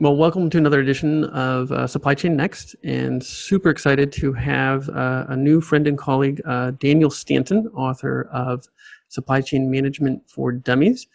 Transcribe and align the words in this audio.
Well, 0.00 0.14
welcome 0.14 0.48
to 0.50 0.58
another 0.58 0.78
edition 0.78 1.24
of 1.24 1.72
uh, 1.72 1.88
Supply 1.88 2.14
Chain 2.14 2.36
Next, 2.36 2.76
and 2.84 3.20
super 3.20 3.68
excited 3.68 4.12
to 4.12 4.32
have 4.32 4.88
uh, 4.90 5.24
a 5.28 5.36
new 5.36 5.60
friend 5.60 5.88
and 5.88 5.98
colleague, 5.98 6.40
uh, 6.44 6.70
Daniel 6.70 7.10
Stanton, 7.10 7.66
author 7.74 8.28
of 8.32 8.68
Supply 9.08 9.40
Chain 9.40 9.72
Management 9.72 10.22
for 10.30 10.52
Dummies. 10.52 11.08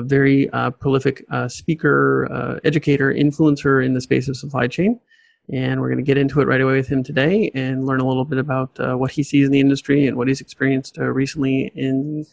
Very 0.00 0.50
uh, 0.50 0.70
prolific 0.70 1.24
uh, 1.30 1.46
speaker, 1.46 2.26
uh, 2.32 2.58
educator, 2.64 3.14
influencer 3.14 3.86
in 3.86 3.94
the 3.94 4.00
space 4.00 4.26
of 4.26 4.36
supply 4.36 4.66
chain. 4.66 4.98
And 5.52 5.80
we're 5.80 5.88
going 5.88 6.04
to 6.04 6.04
get 6.04 6.18
into 6.18 6.40
it 6.40 6.48
right 6.48 6.60
away 6.60 6.74
with 6.74 6.88
him 6.88 7.04
today 7.04 7.52
and 7.54 7.86
learn 7.86 8.00
a 8.00 8.08
little 8.08 8.24
bit 8.24 8.40
about 8.40 8.98
what 8.98 9.12
he 9.12 9.22
sees 9.22 9.46
in 9.46 9.52
the 9.52 9.60
industry 9.60 10.08
and 10.08 10.16
what 10.16 10.26
he's 10.26 10.40
experienced 10.40 10.98
recently 10.98 11.70
in 11.76 12.26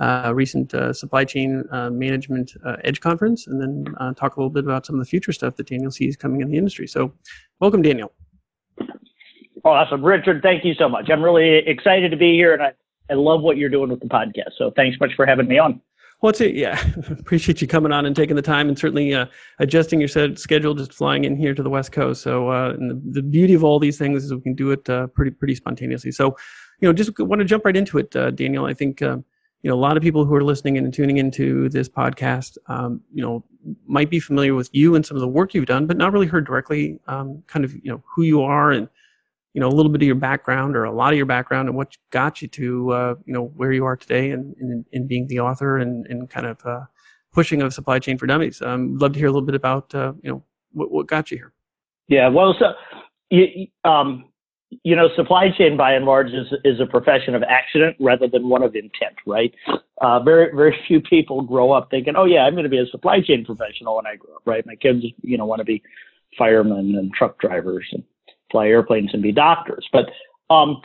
uh, 0.00 0.32
recent 0.34 0.74
uh, 0.74 0.92
supply 0.92 1.24
chain 1.24 1.64
uh, 1.72 1.90
management 1.90 2.52
uh, 2.64 2.76
edge 2.84 3.00
conference, 3.00 3.46
and 3.46 3.60
then 3.60 3.94
uh, 3.98 4.12
talk 4.14 4.36
a 4.36 4.40
little 4.40 4.50
bit 4.50 4.64
about 4.64 4.86
some 4.86 4.96
of 4.96 5.00
the 5.00 5.08
future 5.08 5.32
stuff 5.32 5.56
that 5.56 5.66
Daniel 5.66 5.90
sees 5.90 6.16
coming 6.16 6.40
in 6.40 6.48
the 6.48 6.56
industry. 6.56 6.86
So, 6.86 7.12
welcome, 7.60 7.82
Daniel. 7.82 8.12
Awesome, 9.64 10.04
Richard. 10.04 10.40
Thank 10.42 10.64
you 10.64 10.74
so 10.74 10.88
much. 10.88 11.10
I'm 11.10 11.22
really 11.22 11.58
excited 11.66 12.10
to 12.10 12.16
be 12.16 12.32
here, 12.32 12.54
and 12.54 12.62
I, 12.62 12.72
I 13.10 13.14
love 13.14 13.42
what 13.42 13.56
you're 13.56 13.68
doing 13.68 13.90
with 13.90 14.00
the 14.00 14.06
podcast. 14.06 14.52
So, 14.56 14.72
thanks 14.76 14.98
much 15.00 15.10
for 15.16 15.26
having 15.26 15.48
me 15.48 15.58
on. 15.58 15.80
Well, 16.20 16.30
it's 16.30 16.40
yeah, 16.40 16.80
appreciate 17.10 17.60
you 17.60 17.68
coming 17.68 17.92
on 17.92 18.06
and 18.06 18.14
taking 18.14 18.36
the 18.36 18.42
time, 18.42 18.68
and 18.68 18.78
certainly 18.78 19.14
uh, 19.14 19.26
adjusting 19.58 20.00
your 20.00 20.08
schedule, 20.08 20.74
just 20.74 20.92
flying 20.92 21.24
in 21.24 21.36
here 21.36 21.54
to 21.54 21.62
the 21.62 21.70
West 21.70 21.90
Coast. 21.90 22.22
So, 22.22 22.76
the, 22.78 23.00
the, 23.10 23.22
beauty 23.22 23.54
of 23.54 23.64
all 23.64 23.78
these 23.80 23.98
things 23.98 24.24
is 24.24 24.32
we 24.32 24.40
can 24.40 24.54
do 24.54 24.70
it 24.70 24.84
pretty 25.14 25.32
pretty 25.32 25.56
spontaneously. 25.56 26.12
So, 26.12 26.36
you 26.80 26.88
know, 26.88 26.92
just 26.92 27.18
want 27.18 27.40
to 27.40 27.44
jump 27.44 27.64
right 27.64 27.76
into 27.76 27.98
it, 27.98 28.10
Daniel. 28.36 28.64
I 28.64 28.74
think 28.74 29.02
you 29.62 29.70
know, 29.70 29.74
a 29.74 29.78
lot 29.78 29.96
of 29.96 30.02
people 30.02 30.24
who 30.24 30.34
are 30.34 30.44
listening 30.44 30.78
and 30.78 30.92
tuning 30.94 31.16
into 31.16 31.68
this 31.68 31.88
podcast, 31.88 32.58
um, 32.68 33.00
you 33.12 33.22
know, 33.22 33.44
might 33.86 34.08
be 34.08 34.20
familiar 34.20 34.54
with 34.54 34.70
you 34.72 34.94
and 34.94 35.04
some 35.04 35.16
of 35.16 35.20
the 35.20 35.28
work 35.28 35.52
you've 35.52 35.66
done, 35.66 35.86
but 35.86 35.96
not 35.96 36.12
really 36.12 36.26
heard 36.26 36.46
directly, 36.46 36.98
um, 37.08 37.42
kind 37.48 37.64
of, 37.64 37.74
you 37.74 37.90
know, 37.90 38.02
who 38.06 38.22
you 38.22 38.40
are 38.40 38.70
and, 38.70 38.88
you 39.54 39.60
know, 39.60 39.66
a 39.66 39.74
little 39.74 39.90
bit 39.90 40.00
of 40.00 40.06
your 40.06 40.14
background 40.14 40.76
or 40.76 40.84
a 40.84 40.92
lot 40.92 41.12
of 41.12 41.16
your 41.16 41.26
background 41.26 41.68
and 41.68 41.76
what 41.76 41.96
got 42.10 42.40
you 42.40 42.46
to, 42.46 42.92
uh, 42.92 43.14
you 43.24 43.32
know, 43.32 43.46
where 43.56 43.72
you 43.72 43.84
are 43.84 43.96
today 43.96 44.30
and 44.30 44.54
in, 44.60 44.84
in, 44.92 45.06
being 45.08 45.26
the 45.26 45.40
author 45.40 45.78
and, 45.78 46.06
and 46.06 46.30
kind 46.30 46.46
of 46.46 46.64
uh, 46.64 46.82
pushing 47.32 47.60
of 47.60 47.74
supply 47.74 47.98
chain 47.98 48.16
for 48.16 48.26
dummies. 48.26 48.62
Um, 48.62 48.96
love 48.96 49.12
to 49.14 49.18
hear 49.18 49.26
a 49.26 49.32
little 49.32 49.46
bit 49.46 49.56
about, 49.56 49.92
uh, 49.92 50.12
you 50.22 50.30
know, 50.30 50.44
what, 50.72 50.92
what 50.92 51.06
got 51.08 51.32
you 51.32 51.38
here. 51.38 51.52
Yeah, 52.06 52.28
well, 52.28 52.54
so 52.58 52.72
you, 53.30 53.66
um, 53.84 54.27
you 54.82 54.94
know, 54.94 55.08
supply 55.16 55.50
chain 55.50 55.76
by 55.76 55.92
and 55.92 56.04
large 56.04 56.28
is, 56.28 56.46
is 56.64 56.80
a 56.80 56.86
profession 56.86 57.34
of 57.34 57.42
accident 57.42 57.96
rather 57.98 58.28
than 58.28 58.48
one 58.48 58.62
of 58.62 58.74
intent, 58.74 59.16
right? 59.26 59.54
Uh, 60.00 60.20
very, 60.20 60.54
very 60.54 60.78
few 60.86 61.00
people 61.00 61.42
grow 61.42 61.72
up 61.72 61.90
thinking, 61.90 62.14
oh 62.16 62.24
yeah, 62.24 62.40
I'm 62.40 62.54
going 62.54 62.64
to 62.64 62.70
be 62.70 62.78
a 62.78 62.86
supply 62.86 63.20
chain 63.20 63.44
professional 63.44 63.96
when 63.96 64.06
I 64.06 64.16
grow 64.16 64.36
up, 64.36 64.42
right? 64.44 64.64
My 64.66 64.76
kids, 64.76 65.04
you 65.22 65.38
know, 65.38 65.46
want 65.46 65.60
to 65.60 65.64
be 65.64 65.82
firemen 66.36 66.96
and 66.96 67.12
truck 67.12 67.38
drivers 67.38 67.86
and 67.92 68.02
fly 68.50 68.68
airplanes 68.68 69.12
and 69.14 69.22
be 69.22 69.32
doctors. 69.32 69.86
But, 69.92 70.10
um, 70.50 70.82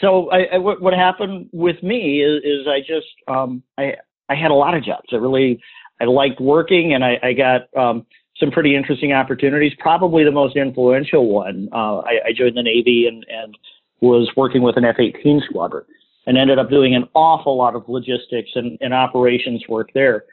so 0.00 0.30
I, 0.30 0.44
I, 0.54 0.58
what, 0.58 0.82
what 0.82 0.94
happened 0.94 1.48
with 1.52 1.80
me 1.82 2.22
is, 2.22 2.42
is 2.44 2.66
I 2.66 2.80
just, 2.80 3.06
um, 3.28 3.62
I, 3.78 3.94
I 4.28 4.34
had 4.34 4.50
a 4.50 4.54
lot 4.54 4.74
of 4.74 4.84
jobs. 4.84 5.08
I 5.12 5.16
really, 5.16 5.60
I 6.00 6.04
liked 6.04 6.40
working 6.40 6.92
and 6.92 7.04
I, 7.04 7.18
I 7.22 7.32
got, 7.32 7.74
um, 7.76 8.04
some 8.38 8.50
pretty 8.50 8.76
interesting 8.76 9.12
opportunities. 9.12 9.72
Probably 9.78 10.24
the 10.24 10.30
most 10.30 10.56
influential 10.56 11.28
one. 11.28 11.68
Uh, 11.72 11.98
I, 11.98 12.18
I, 12.26 12.32
joined 12.36 12.56
the 12.56 12.62
Navy 12.62 13.06
and, 13.08 13.24
and 13.28 13.56
was 14.00 14.30
working 14.36 14.62
with 14.62 14.76
an 14.76 14.84
F-18 14.84 15.44
squadron 15.48 15.84
and 16.26 16.36
ended 16.36 16.58
up 16.58 16.68
doing 16.68 16.94
an 16.94 17.08
awful 17.14 17.56
lot 17.56 17.74
of 17.74 17.84
logistics 17.88 18.50
and, 18.54 18.76
and 18.80 18.92
operations 18.92 19.64
work 19.68 19.90
there. 19.94 20.24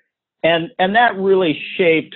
And, 0.44 0.72
and 0.80 0.96
that 0.96 1.16
really 1.16 1.58
shaped, 1.78 2.16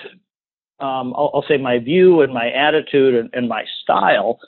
um, 0.79 1.13
I'll, 1.15 1.31
I'll, 1.33 1.45
say 1.47 1.57
my 1.57 1.79
view 1.79 2.21
and 2.21 2.33
my 2.33 2.51
attitude 2.51 3.15
and, 3.15 3.29
and 3.33 3.47
my 3.47 3.63
style, 3.81 4.39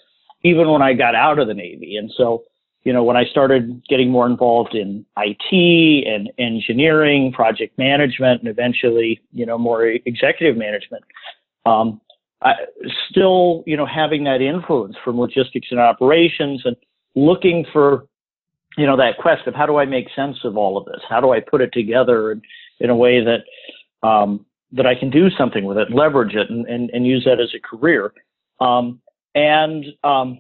even 0.44 0.70
when 0.70 0.82
I 0.82 0.94
got 0.94 1.16
out 1.16 1.40
of 1.40 1.48
the 1.48 1.54
Navy. 1.54 1.96
And 1.96 2.12
so, 2.18 2.44
you 2.90 2.94
know, 2.94 3.04
when 3.04 3.16
I 3.16 3.26
started 3.26 3.84
getting 3.88 4.10
more 4.10 4.26
involved 4.26 4.74
in 4.74 5.06
IT 5.16 6.08
and 6.08 6.32
engineering, 6.40 7.32
project 7.32 7.78
management, 7.78 8.42
and 8.42 8.50
eventually, 8.50 9.22
you 9.32 9.46
know, 9.46 9.60
more 9.60 9.86
executive 9.86 10.58
management, 10.58 11.04
um, 11.68 12.02
I, 12.42 12.54
still, 13.08 13.64
you 13.68 13.78
know, 13.78 13.86
having 13.86 14.24
that 14.24 14.42
influence 14.42 14.96
from 15.06 15.20
logistics 15.20 15.68
and 15.70 15.80
operations 15.80 16.64
and 16.66 16.76
looking 17.14 17.64
for, 17.72 18.08
you 18.76 18.88
know, 18.88 18.98
that 18.98 19.20
quest 19.20 19.46
of 19.46 19.54
how 19.54 19.68
do 19.68 19.78
I 19.78 19.86
make 19.86 20.08
sense 20.16 20.38
of 20.44 20.58
all 20.58 20.76
of 20.76 20.86
this? 20.86 21.02
How 21.08 21.22
do 21.22 21.32
I 21.32 21.42
put 21.42 21.62
it 21.62 21.72
together 21.72 22.32
in, 22.32 22.42
in 22.80 22.90
a 22.90 22.96
way 22.96 23.24
that, 23.24 23.42
um, 24.02 24.48
that 24.72 24.88
I 24.88 24.96
can 24.96 25.12
do 25.12 25.30
something 25.38 25.64
with 25.64 25.78
it, 25.78 25.92
leverage 25.92 26.34
it, 26.34 26.50
and, 26.50 26.66
and, 26.66 26.90
and 26.90 27.06
use 27.06 27.24
that 27.26 27.40
as 27.40 27.54
a 27.54 27.60
career. 27.60 28.14
Um, 28.60 29.00
and 29.36 29.86
um, 30.04 30.40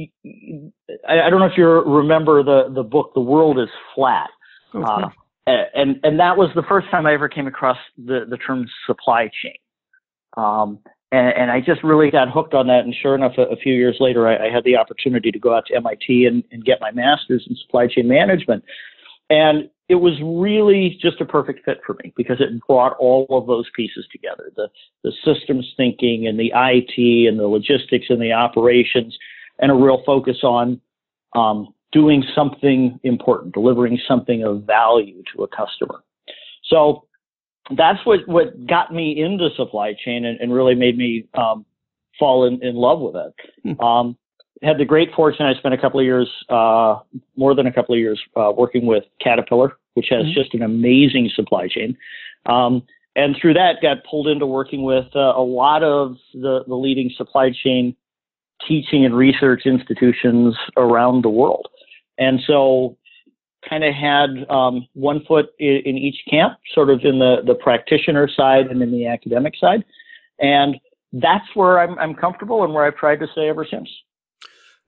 I, 0.00 1.30
don't 1.30 1.40
know 1.40 1.46
if 1.46 1.56
you 1.56 1.66
remember 1.66 2.42
the 2.42 2.72
the 2.74 2.82
book 2.82 3.12
The 3.14 3.20
World 3.20 3.58
Is 3.58 3.68
Flat. 3.94 4.30
Oh, 4.74 4.82
uh, 4.82 5.08
and 5.46 5.98
and 6.02 6.18
that 6.18 6.36
was 6.36 6.50
the 6.54 6.62
first 6.68 6.90
time 6.90 7.06
I 7.06 7.14
ever 7.14 7.28
came 7.28 7.46
across 7.46 7.76
the 7.96 8.24
the 8.28 8.36
term 8.36 8.66
supply 8.86 9.30
chain. 9.42 9.56
Um, 10.36 10.78
and, 11.10 11.36
and, 11.36 11.50
I 11.50 11.60
just 11.60 11.84
really 11.84 12.10
got 12.10 12.30
hooked 12.30 12.54
on 12.54 12.68
that. 12.68 12.84
And 12.84 12.94
sure 13.02 13.14
enough, 13.14 13.32
a, 13.36 13.42
a 13.42 13.56
few 13.56 13.74
years 13.74 13.98
later, 14.00 14.26
I, 14.26 14.46
I, 14.46 14.50
had 14.50 14.64
the 14.64 14.76
opportunity 14.76 15.30
to 15.30 15.38
go 15.38 15.54
out 15.54 15.66
to 15.66 15.76
MIT 15.76 16.24
and, 16.24 16.42
and 16.50 16.64
get 16.64 16.80
my 16.80 16.90
master's 16.90 17.44
in 17.46 17.54
supply 17.56 17.86
chain 17.86 18.08
management. 18.08 18.64
And 19.28 19.68
it 19.90 19.96
was 19.96 20.14
really 20.24 20.98
just 21.02 21.20
a 21.20 21.26
perfect 21.26 21.66
fit 21.66 21.80
for 21.86 21.96
me 22.02 22.14
because 22.16 22.40
it 22.40 22.48
brought 22.66 22.96
all 22.98 23.26
of 23.28 23.46
those 23.46 23.68
pieces 23.76 24.06
together 24.10 24.50
the, 24.56 24.68
the 25.04 25.12
systems 25.22 25.70
thinking 25.76 26.26
and 26.26 26.40
the 26.40 26.50
IT 26.54 27.28
and 27.28 27.38
the 27.38 27.46
logistics 27.46 28.06
and 28.08 28.20
the 28.20 28.32
operations 28.32 29.16
and 29.58 29.70
a 29.70 29.74
real 29.74 30.02
focus 30.04 30.38
on 30.42 30.80
um, 31.34 31.74
doing 31.92 32.24
something 32.34 32.98
important, 33.02 33.54
delivering 33.54 33.98
something 34.08 34.44
of 34.44 34.64
value 34.64 35.22
to 35.34 35.42
a 35.44 35.48
customer. 35.48 36.02
So 36.64 37.04
that's 37.76 38.04
what, 38.04 38.26
what 38.26 38.66
got 38.66 38.92
me 38.92 39.22
into 39.22 39.48
supply 39.56 39.94
chain 40.04 40.24
and, 40.24 40.40
and 40.40 40.52
really 40.52 40.74
made 40.74 40.96
me 40.96 41.28
um, 41.34 41.64
fall 42.18 42.46
in, 42.46 42.62
in 42.62 42.74
love 42.74 43.00
with 43.00 43.16
it. 43.16 43.34
Hmm. 43.62 43.80
Um, 43.80 44.16
had 44.62 44.78
the 44.78 44.84
great 44.84 45.12
fortune, 45.14 45.44
I 45.44 45.54
spent 45.54 45.74
a 45.74 45.78
couple 45.78 45.98
of 45.98 46.06
years, 46.06 46.30
uh, 46.48 47.00
more 47.36 47.54
than 47.54 47.66
a 47.66 47.72
couple 47.72 47.94
of 47.94 47.98
years, 47.98 48.20
uh, 48.36 48.52
working 48.56 48.86
with 48.86 49.04
Caterpillar, 49.20 49.76
which 49.94 50.06
has 50.10 50.24
mm-hmm. 50.24 50.40
just 50.40 50.54
an 50.54 50.62
amazing 50.62 51.30
supply 51.34 51.66
chain. 51.68 51.96
Um, 52.46 52.82
and 53.16 53.36
through 53.40 53.54
that, 53.54 53.82
got 53.82 54.04
pulled 54.08 54.28
into 54.28 54.46
working 54.46 54.84
with 54.84 55.06
uh, 55.14 55.34
a 55.36 55.42
lot 55.42 55.82
of 55.82 56.16
the, 56.32 56.64
the 56.66 56.74
leading 56.74 57.10
supply 57.16 57.50
chain 57.50 57.96
teaching 58.66 59.04
and 59.04 59.16
research 59.16 59.62
institutions 59.64 60.56
around 60.76 61.22
the 61.22 61.28
world. 61.28 61.68
And 62.18 62.40
so 62.46 62.96
kind 63.68 63.84
of 63.84 63.94
had 63.94 64.30
um, 64.50 64.86
one 64.94 65.24
foot 65.26 65.46
in, 65.58 65.82
in, 65.84 65.96
each 65.96 66.16
camp, 66.28 66.58
sort 66.74 66.90
of 66.90 67.00
in 67.04 67.18
the, 67.18 67.42
the 67.46 67.54
practitioner 67.54 68.28
side 68.28 68.66
and 68.66 68.82
in 68.82 68.90
the 68.90 69.06
academic 69.06 69.54
side. 69.58 69.84
And 70.40 70.76
that's 71.12 71.44
where 71.54 71.80
I'm, 71.80 71.98
I'm 71.98 72.14
comfortable 72.14 72.64
and 72.64 72.74
where 72.74 72.84
I've 72.84 72.96
tried 72.96 73.20
to 73.20 73.26
stay 73.32 73.48
ever 73.48 73.66
since. 73.70 73.88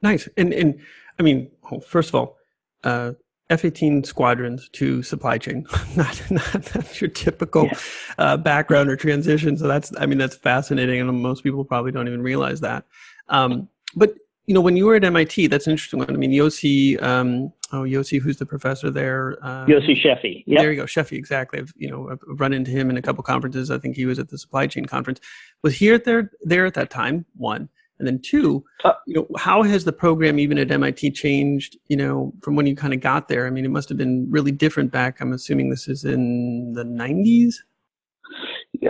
Nice. 0.02 0.28
And, 0.36 0.52
and 0.52 0.80
I 1.18 1.22
mean, 1.22 1.50
first 1.86 2.08
of 2.08 2.14
all, 2.16 2.36
uh, 2.82 3.12
F-18 3.50 4.06
squadrons 4.06 4.68
to 4.70 5.02
supply 5.02 5.38
chain, 5.38 5.66
not, 5.96 6.22
not, 6.30 6.74
not 6.74 7.00
your 7.00 7.10
typical 7.10 7.66
yeah. 7.66 7.78
uh, 8.18 8.36
background 8.36 8.88
or 8.88 8.96
transition. 8.96 9.56
So 9.56 9.68
that's, 9.68 9.92
I 9.98 10.06
mean, 10.06 10.18
that's 10.18 10.36
fascinating. 10.36 11.00
And 11.00 11.22
most 11.22 11.44
people 11.44 11.64
probably 11.64 11.92
don't 11.92 12.08
even 12.08 12.22
realize 12.22 12.60
that. 12.62 12.84
Um, 13.28 13.68
but 13.96 14.14
you 14.46 14.54
know, 14.54 14.60
when 14.60 14.76
you 14.76 14.86
were 14.86 14.94
at 14.94 15.04
MIT, 15.04 15.46
that's 15.46 15.66
an 15.66 15.72
interesting 15.72 16.00
one. 16.00 16.10
I 16.10 16.18
mean, 16.18 16.30
Yossi, 16.30 17.02
um, 17.02 17.52
oh, 17.72 17.82
Yossi, 17.82 18.20
who's 18.20 18.36
the 18.36 18.44
professor 18.44 18.90
there? 18.90 19.38
Um, 19.40 19.66
Yossi 19.66 19.96
Sheffi. 20.00 20.44
Yep. 20.46 20.60
There 20.60 20.70
you 20.70 20.76
go, 20.76 20.84
Sheffi. 20.84 21.16
Exactly. 21.16 21.60
I've, 21.60 21.72
you 21.76 21.90
know, 21.90 22.10
I've 22.10 22.20
run 22.38 22.52
into 22.52 22.70
him 22.70 22.90
in 22.90 22.96
a 22.96 23.02
couple 23.02 23.22
conferences. 23.22 23.70
I 23.70 23.78
think 23.78 23.96
he 23.96 24.04
was 24.04 24.18
at 24.18 24.28
the 24.28 24.36
supply 24.36 24.66
chain 24.66 24.84
conference. 24.84 25.20
Was 25.62 25.74
here 25.74 25.94
at 25.94 26.04
there 26.04 26.30
there 26.42 26.66
at 26.66 26.74
that 26.74 26.90
time? 26.90 27.24
One, 27.36 27.70
and 27.98 28.06
then 28.06 28.20
two. 28.20 28.62
Uh, 28.84 28.92
you 29.06 29.14
know, 29.14 29.26
how 29.38 29.62
has 29.62 29.84
the 29.84 29.92
program 29.92 30.38
even 30.38 30.58
at 30.58 30.70
MIT 30.70 31.12
changed? 31.12 31.78
You 31.88 31.96
know, 31.96 32.34
from 32.42 32.54
when 32.54 32.66
you 32.66 32.76
kind 32.76 32.92
of 32.92 33.00
got 33.00 33.28
there. 33.28 33.46
I 33.46 33.50
mean, 33.50 33.64
it 33.64 33.70
must 33.70 33.88
have 33.88 33.96
been 33.96 34.26
really 34.30 34.52
different 34.52 34.92
back. 34.92 35.20
I'm 35.20 35.32
assuming 35.32 35.70
this 35.70 35.88
is 35.88 36.04
in 36.04 36.74
the 36.74 36.84
90s. 36.84 37.54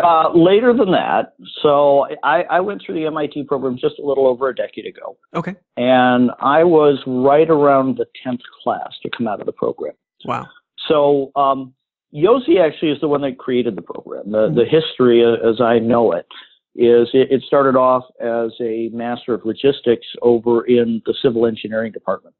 Uh, 0.02 0.30
later 0.34 0.74
than 0.74 0.90
that, 0.90 1.34
so 1.62 2.06
I, 2.24 2.42
I, 2.50 2.60
went 2.60 2.82
through 2.84 2.96
the 2.96 3.06
MIT 3.06 3.44
program 3.44 3.76
just 3.78 3.98
a 3.98 4.04
little 4.04 4.26
over 4.26 4.48
a 4.48 4.54
decade 4.54 4.86
ago. 4.86 5.16
Okay. 5.36 5.54
And 5.76 6.30
I 6.40 6.64
was 6.64 7.00
right 7.06 7.48
around 7.48 7.98
the 7.98 8.06
10th 8.26 8.40
class 8.62 8.90
to 9.02 9.10
come 9.16 9.28
out 9.28 9.40
of 9.40 9.46
the 9.46 9.52
program. 9.52 9.94
Wow. 10.24 10.46
So 10.88 11.30
um, 11.36 11.74
Yossi 12.14 12.60
actually 12.60 12.90
is 12.90 13.00
the 13.00 13.08
one 13.08 13.20
that 13.22 13.38
created 13.38 13.76
the 13.76 13.82
program. 13.82 14.32
The, 14.32 14.52
the 14.54 14.64
history, 14.64 15.24
uh, 15.24 15.48
as 15.48 15.60
I 15.60 15.78
know 15.78 16.12
it, 16.12 16.26
is 16.74 17.08
it, 17.12 17.30
it 17.30 17.42
started 17.46 17.76
off 17.76 18.04
as 18.20 18.52
a 18.60 18.88
master 18.92 19.34
of 19.34 19.44
logistics 19.44 20.06
over 20.22 20.64
in 20.64 21.02
the 21.06 21.14
civil 21.22 21.46
engineering 21.46 21.92
department. 21.92 22.34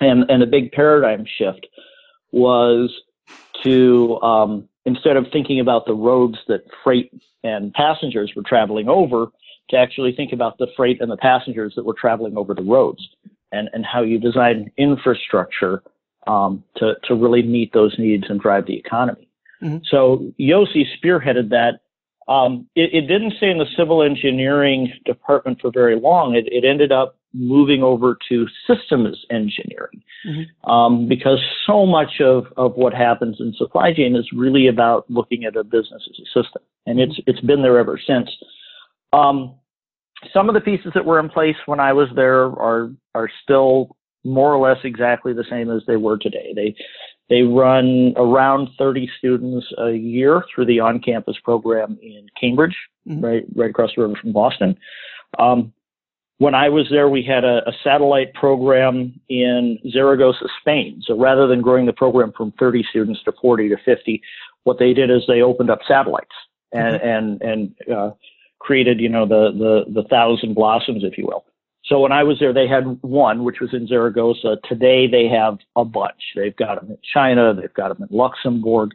And, 0.00 0.30
and 0.30 0.42
a 0.42 0.46
big 0.46 0.72
paradigm 0.72 1.24
shift 1.38 1.66
was 2.30 2.92
to 3.64 4.20
um, 4.20 4.68
instead 4.86 5.16
of 5.16 5.26
thinking 5.32 5.60
about 5.60 5.84
the 5.84 5.92
roads 5.94 6.38
that 6.48 6.64
freight 6.82 7.12
and 7.44 7.72
passengers 7.74 8.32
were 8.34 8.42
traveling 8.42 8.88
over, 8.88 9.26
to 9.70 9.76
actually 9.76 10.14
think 10.14 10.32
about 10.32 10.58
the 10.58 10.68
freight 10.76 11.00
and 11.00 11.10
the 11.10 11.16
passengers 11.16 11.74
that 11.76 11.84
were 11.84 11.94
traveling 12.00 12.36
over 12.36 12.54
the 12.54 12.62
roads 12.62 13.06
and, 13.52 13.68
and 13.72 13.84
how 13.84 14.00
you 14.02 14.18
design 14.18 14.70
infrastructure 14.78 15.82
um, 16.26 16.62
to, 16.76 16.94
to 17.04 17.14
really 17.14 17.42
meet 17.42 17.72
those 17.72 17.94
needs 17.98 18.24
and 18.28 18.40
drive 18.40 18.66
the 18.66 18.76
economy. 18.76 19.28
Mm-hmm. 19.62 19.78
So 19.90 20.32
Yossi 20.40 20.84
spearheaded 21.02 21.50
that. 21.50 21.80
Um, 22.28 22.68
it, 22.74 22.90
it, 22.92 23.00
didn't 23.02 23.34
stay 23.36 23.50
in 23.50 23.58
the 23.58 23.66
civil 23.76 24.02
engineering 24.02 24.92
department 25.04 25.60
for 25.60 25.70
very 25.70 25.98
long. 25.98 26.34
It, 26.34 26.46
it 26.48 26.64
ended 26.66 26.90
up 26.90 27.16
moving 27.32 27.82
over 27.82 28.18
to 28.28 28.46
systems 28.66 29.24
engineering 29.30 30.02
mm-hmm. 30.26 30.70
um, 30.70 31.06
because 31.08 31.38
so 31.66 31.86
much 31.86 32.20
of, 32.20 32.46
of 32.56 32.74
what 32.74 32.92
happens 32.94 33.36
in 33.38 33.54
supply 33.56 33.92
chain 33.92 34.16
is 34.16 34.28
really 34.34 34.66
about 34.66 35.08
looking 35.08 35.44
at 35.44 35.54
a 35.54 35.62
business 35.62 36.02
as 36.10 36.18
a 36.18 36.42
system, 36.42 36.62
and 36.86 36.98
it's 36.98 37.20
it's 37.26 37.40
been 37.40 37.62
there 37.62 37.78
ever 37.78 38.00
since. 38.04 38.28
Um, 39.12 39.54
some 40.32 40.48
of 40.48 40.54
the 40.54 40.60
pieces 40.60 40.92
that 40.94 41.04
were 41.04 41.20
in 41.20 41.28
place 41.28 41.56
when 41.66 41.78
I 41.80 41.92
was 41.92 42.08
there 42.16 42.46
are 42.46 42.90
are 43.14 43.30
still 43.42 43.96
more 44.24 44.52
or 44.52 44.68
less 44.68 44.78
exactly 44.82 45.32
the 45.32 45.44
same 45.48 45.70
as 45.70 45.82
they 45.86 45.96
were 45.96 46.18
today. 46.18 46.52
They 46.54 46.74
they 47.28 47.42
run 47.42 48.14
around 48.16 48.68
30 48.78 49.10
students 49.18 49.66
a 49.78 49.92
year 49.92 50.44
through 50.54 50.66
the 50.66 50.80
on-campus 50.80 51.36
program 51.42 51.98
in 52.02 52.26
Cambridge, 52.40 52.76
mm-hmm. 53.08 53.24
right 53.24 53.44
right 53.54 53.70
across 53.70 53.90
the 53.96 54.02
river 54.02 54.14
from 54.20 54.32
Boston. 54.32 54.76
Um, 55.38 55.72
when 56.38 56.54
I 56.54 56.68
was 56.68 56.86
there, 56.90 57.08
we 57.08 57.22
had 57.22 57.44
a, 57.44 57.66
a, 57.66 57.72
satellite 57.82 58.34
program 58.34 59.18
in 59.30 59.78
Zaragoza, 59.90 60.46
Spain. 60.60 61.02
So 61.06 61.18
rather 61.18 61.46
than 61.46 61.62
growing 61.62 61.86
the 61.86 61.94
program 61.94 62.32
from 62.36 62.52
30 62.58 62.84
students 62.90 63.22
to 63.24 63.32
40 63.40 63.70
to 63.70 63.76
50, 63.84 64.22
what 64.64 64.78
they 64.78 64.92
did 64.92 65.10
is 65.10 65.22
they 65.26 65.40
opened 65.40 65.70
up 65.70 65.78
satellites 65.88 66.34
and 66.72 67.00
mm-hmm. 67.00 67.08
and 67.08 67.42
and 67.42 67.74
uh, 67.96 68.10
created, 68.58 69.00
you 69.00 69.08
know, 69.08 69.26
the 69.26 69.52
the 69.52 70.02
the 70.02 70.08
thousand 70.08 70.54
blossoms, 70.54 71.04
if 71.04 71.16
you 71.16 71.26
will. 71.26 71.44
So 71.86 72.00
when 72.00 72.12
I 72.12 72.24
was 72.24 72.38
there, 72.40 72.52
they 72.52 72.66
had 72.66 73.00
one, 73.02 73.44
which 73.44 73.60
was 73.60 73.72
in 73.72 73.86
Zaragoza. 73.86 74.56
Today 74.68 75.06
they 75.06 75.28
have 75.28 75.58
a 75.76 75.84
bunch. 75.84 76.20
They've 76.34 76.56
got 76.56 76.80
them 76.80 76.90
in 76.90 76.98
China. 77.14 77.54
They've 77.54 77.72
got 77.74 77.96
them 77.96 78.08
in 78.08 78.16
Luxembourg. 78.16 78.90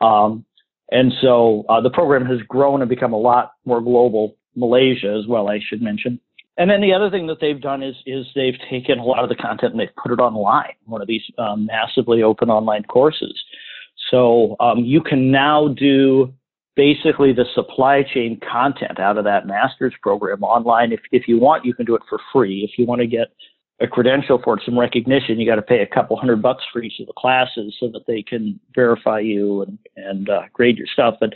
Um, 0.00 0.44
and 0.90 1.12
so 1.20 1.64
uh, 1.68 1.80
the 1.80 1.90
program 1.90 2.26
has 2.26 2.40
grown 2.46 2.82
and 2.82 2.88
become 2.88 3.12
a 3.12 3.18
lot 3.18 3.52
more 3.64 3.80
global. 3.80 4.36
Malaysia 4.56 5.14
as 5.20 5.26
well, 5.28 5.48
I 5.48 5.60
should 5.60 5.82
mention. 5.82 6.18
And 6.56 6.70
then 6.70 6.80
the 6.80 6.94
other 6.94 7.10
thing 7.10 7.26
that 7.26 7.38
they've 7.40 7.60
done 7.60 7.82
is 7.82 7.94
is 8.06 8.26
they've 8.34 8.58
taken 8.70 8.98
a 8.98 9.04
lot 9.04 9.22
of 9.22 9.28
the 9.28 9.34
content 9.34 9.72
and 9.72 9.80
they've 9.80 9.94
put 10.02 10.12
it 10.12 10.18
online, 10.18 10.72
one 10.86 11.02
of 11.02 11.08
these 11.08 11.22
um, 11.38 11.66
massively 11.66 12.22
open 12.22 12.48
online 12.48 12.84
courses. 12.84 13.38
So 14.10 14.56
um, 14.60 14.78
you 14.78 15.02
can 15.02 15.30
now 15.30 15.68
do 15.68 16.32
basically 16.76 17.32
the 17.32 17.46
supply 17.54 18.02
chain 18.02 18.38
content 18.52 19.00
out 19.00 19.18
of 19.18 19.24
that 19.24 19.46
master's 19.46 19.94
program 20.02 20.42
online. 20.42 20.92
If 20.92 21.00
if 21.10 21.26
you 21.26 21.38
want, 21.38 21.64
you 21.64 21.74
can 21.74 21.86
do 21.86 21.96
it 21.96 22.02
for 22.08 22.20
free. 22.32 22.68
If 22.70 22.78
you 22.78 22.86
want 22.86 23.00
to 23.00 23.06
get 23.06 23.28
a 23.80 23.86
credential 23.86 24.40
for 24.42 24.56
it, 24.56 24.62
some 24.64 24.78
recognition, 24.78 25.38
you 25.38 25.46
got 25.46 25.56
to 25.56 25.62
pay 25.62 25.80
a 25.82 25.86
couple 25.86 26.16
hundred 26.16 26.40
bucks 26.40 26.64
for 26.72 26.82
each 26.82 27.00
of 27.00 27.06
the 27.06 27.12
classes 27.12 27.74
so 27.78 27.88
that 27.88 28.06
they 28.06 28.22
can 28.22 28.60
verify 28.74 29.18
you 29.18 29.62
and 29.62 29.78
and 29.96 30.30
uh, 30.30 30.42
grade 30.52 30.78
your 30.78 30.86
stuff. 30.92 31.16
But 31.18 31.34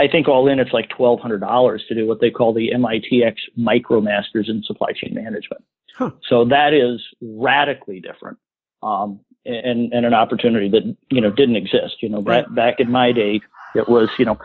I 0.00 0.08
think 0.08 0.28
all 0.28 0.48
in, 0.48 0.58
it's 0.58 0.72
like 0.72 0.88
twelve 0.90 1.20
hundred 1.20 1.40
dollars 1.40 1.84
to 1.88 1.94
do 1.94 2.06
what 2.06 2.20
they 2.20 2.30
call 2.30 2.52
the 2.52 2.70
MITx 2.74 3.34
MicroMasters 3.58 4.48
in 4.48 4.62
Supply 4.64 4.92
Chain 4.92 5.14
Management. 5.14 5.62
Huh. 5.94 6.10
So 6.28 6.44
that 6.44 6.72
is 6.74 7.00
radically 7.20 8.00
different, 8.00 8.38
um, 8.82 9.20
and 9.44 9.92
and 9.92 10.06
an 10.06 10.14
opportunity 10.14 10.68
that 10.68 10.96
you 11.10 11.20
know 11.20 11.30
didn't 11.30 11.56
exist. 11.56 12.02
You 12.02 12.08
know, 12.08 12.22
right. 12.22 12.44
back 12.44 12.54
back 12.54 12.80
in 12.80 12.90
my 12.90 13.12
day, 13.12 13.40
it 13.74 13.88
was 13.88 14.08
you 14.18 14.24
know, 14.24 14.38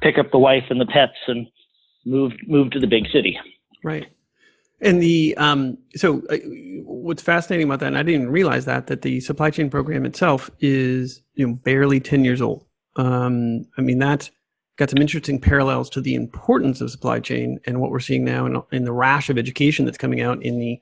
pick 0.00 0.18
up 0.18 0.30
the 0.30 0.38
wife 0.38 0.64
and 0.70 0.80
the 0.80 0.86
pets 0.86 1.16
and 1.26 1.46
move 2.04 2.32
move 2.46 2.70
to 2.70 2.80
the 2.80 2.86
big 2.86 3.08
city. 3.12 3.38
Right. 3.84 4.06
And 4.80 5.02
the 5.02 5.34
um, 5.38 5.78
so 5.94 6.22
uh, 6.28 6.36
what's 6.84 7.22
fascinating 7.22 7.66
about 7.66 7.80
that, 7.80 7.86
and 7.86 7.98
I 7.98 8.02
didn't 8.02 8.30
realize 8.30 8.66
that 8.66 8.88
that 8.88 9.02
the 9.02 9.20
supply 9.20 9.50
chain 9.50 9.70
program 9.70 10.04
itself 10.04 10.50
is 10.60 11.22
you 11.34 11.46
know 11.46 11.54
barely 11.54 12.00
ten 12.00 12.24
years 12.24 12.42
old. 12.42 12.66
Um, 12.96 13.66
I 13.78 13.80
mean 13.80 13.98
that's 13.98 14.30
got 14.76 14.90
some 14.90 15.00
interesting 15.00 15.40
parallels 15.40 15.88
to 15.88 16.00
the 16.02 16.14
importance 16.14 16.82
of 16.82 16.90
supply 16.90 17.18
chain 17.18 17.58
and 17.64 17.80
what 17.80 17.90
we're 17.90 18.00
seeing 18.00 18.24
now 18.24 18.44
in, 18.44 18.62
in 18.72 18.84
the 18.84 18.92
rash 18.92 19.30
of 19.30 19.38
education 19.38 19.86
that's 19.86 19.96
coming 19.96 20.20
out 20.20 20.42
in 20.42 20.58
the 20.58 20.78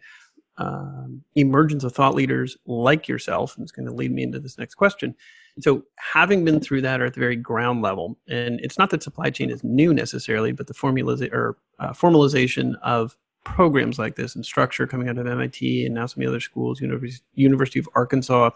uh, 0.59 1.07
emergence 1.35 1.85
of 1.85 1.93
thought 1.93 2.15
leaders 2.15 2.57
like 2.67 3.09
yourself. 3.09 3.57
And 3.57 3.65
it's 3.65 3.73
going 3.73 3.87
to 3.87 3.93
lead 3.93 4.13
me 4.13 4.23
into 4.23 4.39
this 4.39 4.59
next 4.59 4.75
question. 4.75 5.15
So, 5.61 5.85
having 5.97 6.45
been 6.45 6.61
through 6.61 6.83
that 6.83 7.01
or 7.01 7.07
at 7.07 7.15
the 7.15 7.21
very 7.21 7.37
ground 7.37 7.83
level, 7.83 8.19
and 8.29 8.61
it's 8.61 8.79
not 8.79 8.91
that 8.91 9.03
supply 9.03 9.31
chain 9.31 9.51
is 9.51 9.63
new 9.63 9.95
necessarily, 9.95 10.53
but 10.53 10.67
the 10.67 10.75
formula 10.75 11.17
or 11.33 11.57
uh, 11.79 11.93
formalization 11.93 12.75
of 12.83 13.17
programs 13.45 13.99
like 13.99 14.17
this 14.17 14.35
and 14.35 14.45
structure 14.45 14.87
coming 14.87 15.09
out 15.09 15.19
of 15.19 15.27
MIT 15.27 15.85
and 15.85 15.95
now 15.95 16.07
some 16.07 16.23
of 16.23 16.27
the 16.27 16.31
other 16.31 16.41
schools, 16.41 16.81
University, 16.81 17.25
University 17.35 17.79
of 17.79 17.89
Arkansas, 17.95 18.51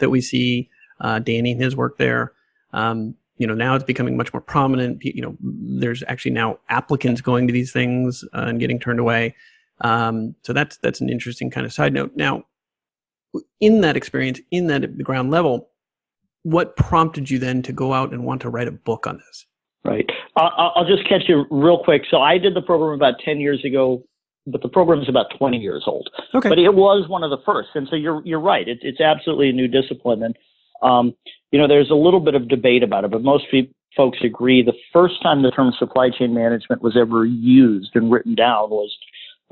that 0.00 0.10
we 0.10 0.20
see 0.20 0.68
uh, 1.00 1.18
Danny 1.18 1.52
and 1.52 1.62
his 1.62 1.76
work 1.76 1.96
there. 1.98 2.32
Um, 2.72 3.14
you 3.38 3.46
know 3.46 3.54
now 3.54 3.74
it's 3.74 3.84
becoming 3.84 4.16
much 4.16 4.32
more 4.32 4.40
prominent 4.40 5.04
you 5.04 5.20
know 5.20 5.36
there's 5.40 6.04
actually 6.06 6.30
now 6.30 6.58
applicants 6.68 7.20
going 7.20 7.46
to 7.46 7.52
these 7.52 7.72
things 7.72 8.24
uh, 8.32 8.44
and 8.46 8.60
getting 8.60 8.78
turned 8.78 9.00
away 9.00 9.34
um, 9.80 10.34
so 10.42 10.52
that's 10.52 10.76
that's 10.78 11.00
an 11.00 11.08
interesting 11.08 11.50
kind 11.50 11.66
of 11.66 11.72
side 11.72 11.92
note. 11.92 12.12
Now 12.14 12.44
in 13.60 13.80
that 13.80 13.96
experience 13.96 14.40
in 14.50 14.68
that 14.68 14.96
the 14.96 15.02
ground 15.02 15.30
level 15.30 15.68
what 16.44 16.76
prompted 16.76 17.30
you 17.30 17.38
then 17.38 17.62
to 17.62 17.72
go 17.72 17.94
out 17.94 18.12
and 18.12 18.24
want 18.24 18.42
to 18.42 18.50
write 18.50 18.68
a 18.68 18.72
book 18.72 19.06
on 19.06 19.16
this? 19.16 19.46
Right. 19.82 20.08
I'll, 20.36 20.72
I'll 20.76 20.86
just 20.86 21.08
catch 21.08 21.22
you 21.26 21.46
real 21.50 21.82
quick. 21.82 22.02
So 22.10 22.18
i 22.18 22.36
did 22.36 22.54
the 22.54 22.60
program 22.62 22.92
about 22.92 23.14
10 23.24 23.40
years 23.40 23.64
ago 23.64 24.04
but 24.46 24.60
the 24.60 24.68
program 24.68 25.00
is 25.00 25.08
about 25.08 25.26
20 25.38 25.56
years 25.56 25.84
old. 25.86 26.10
Okay. 26.34 26.48
but 26.48 26.58
it 26.58 26.74
was 26.74 27.08
one 27.08 27.22
of 27.22 27.30
the 27.30 27.38
first. 27.46 27.70
And 27.74 27.88
so 27.88 27.96
you're 27.96 28.22
you're 28.26 28.40
right. 28.40 28.68
It, 28.68 28.78
it's 28.82 29.00
absolutely 29.00 29.48
a 29.48 29.52
new 29.52 29.68
discipline. 29.68 30.22
And 30.22 30.36
um, 30.82 31.14
you 31.50 31.58
know, 31.58 31.66
there's 31.66 31.90
a 31.90 31.94
little 31.94 32.20
bit 32.20 32.34
of 32.34 32.48
debate 32.48 32.82
about 32.82 33.04
it, 33.04 33.10
but 33.10 33.22
most 33.22 33.46
folks 33.96 34.18
agree 34.22 34.62
the 34.62 34.74
first 34.92 35.22
time 35.22 35.42
the 35.42 35.50
term 35.50 35.72
supply 35.78 36.10
chain 36.10 36.34
management 36.34 36.82
was 36.82 36.96
ever 36.96 37.24
used 37.24 37.92
and 37.94 38.10
written 38.12 38.34
down 38.34 38.70
was 38.70 38.94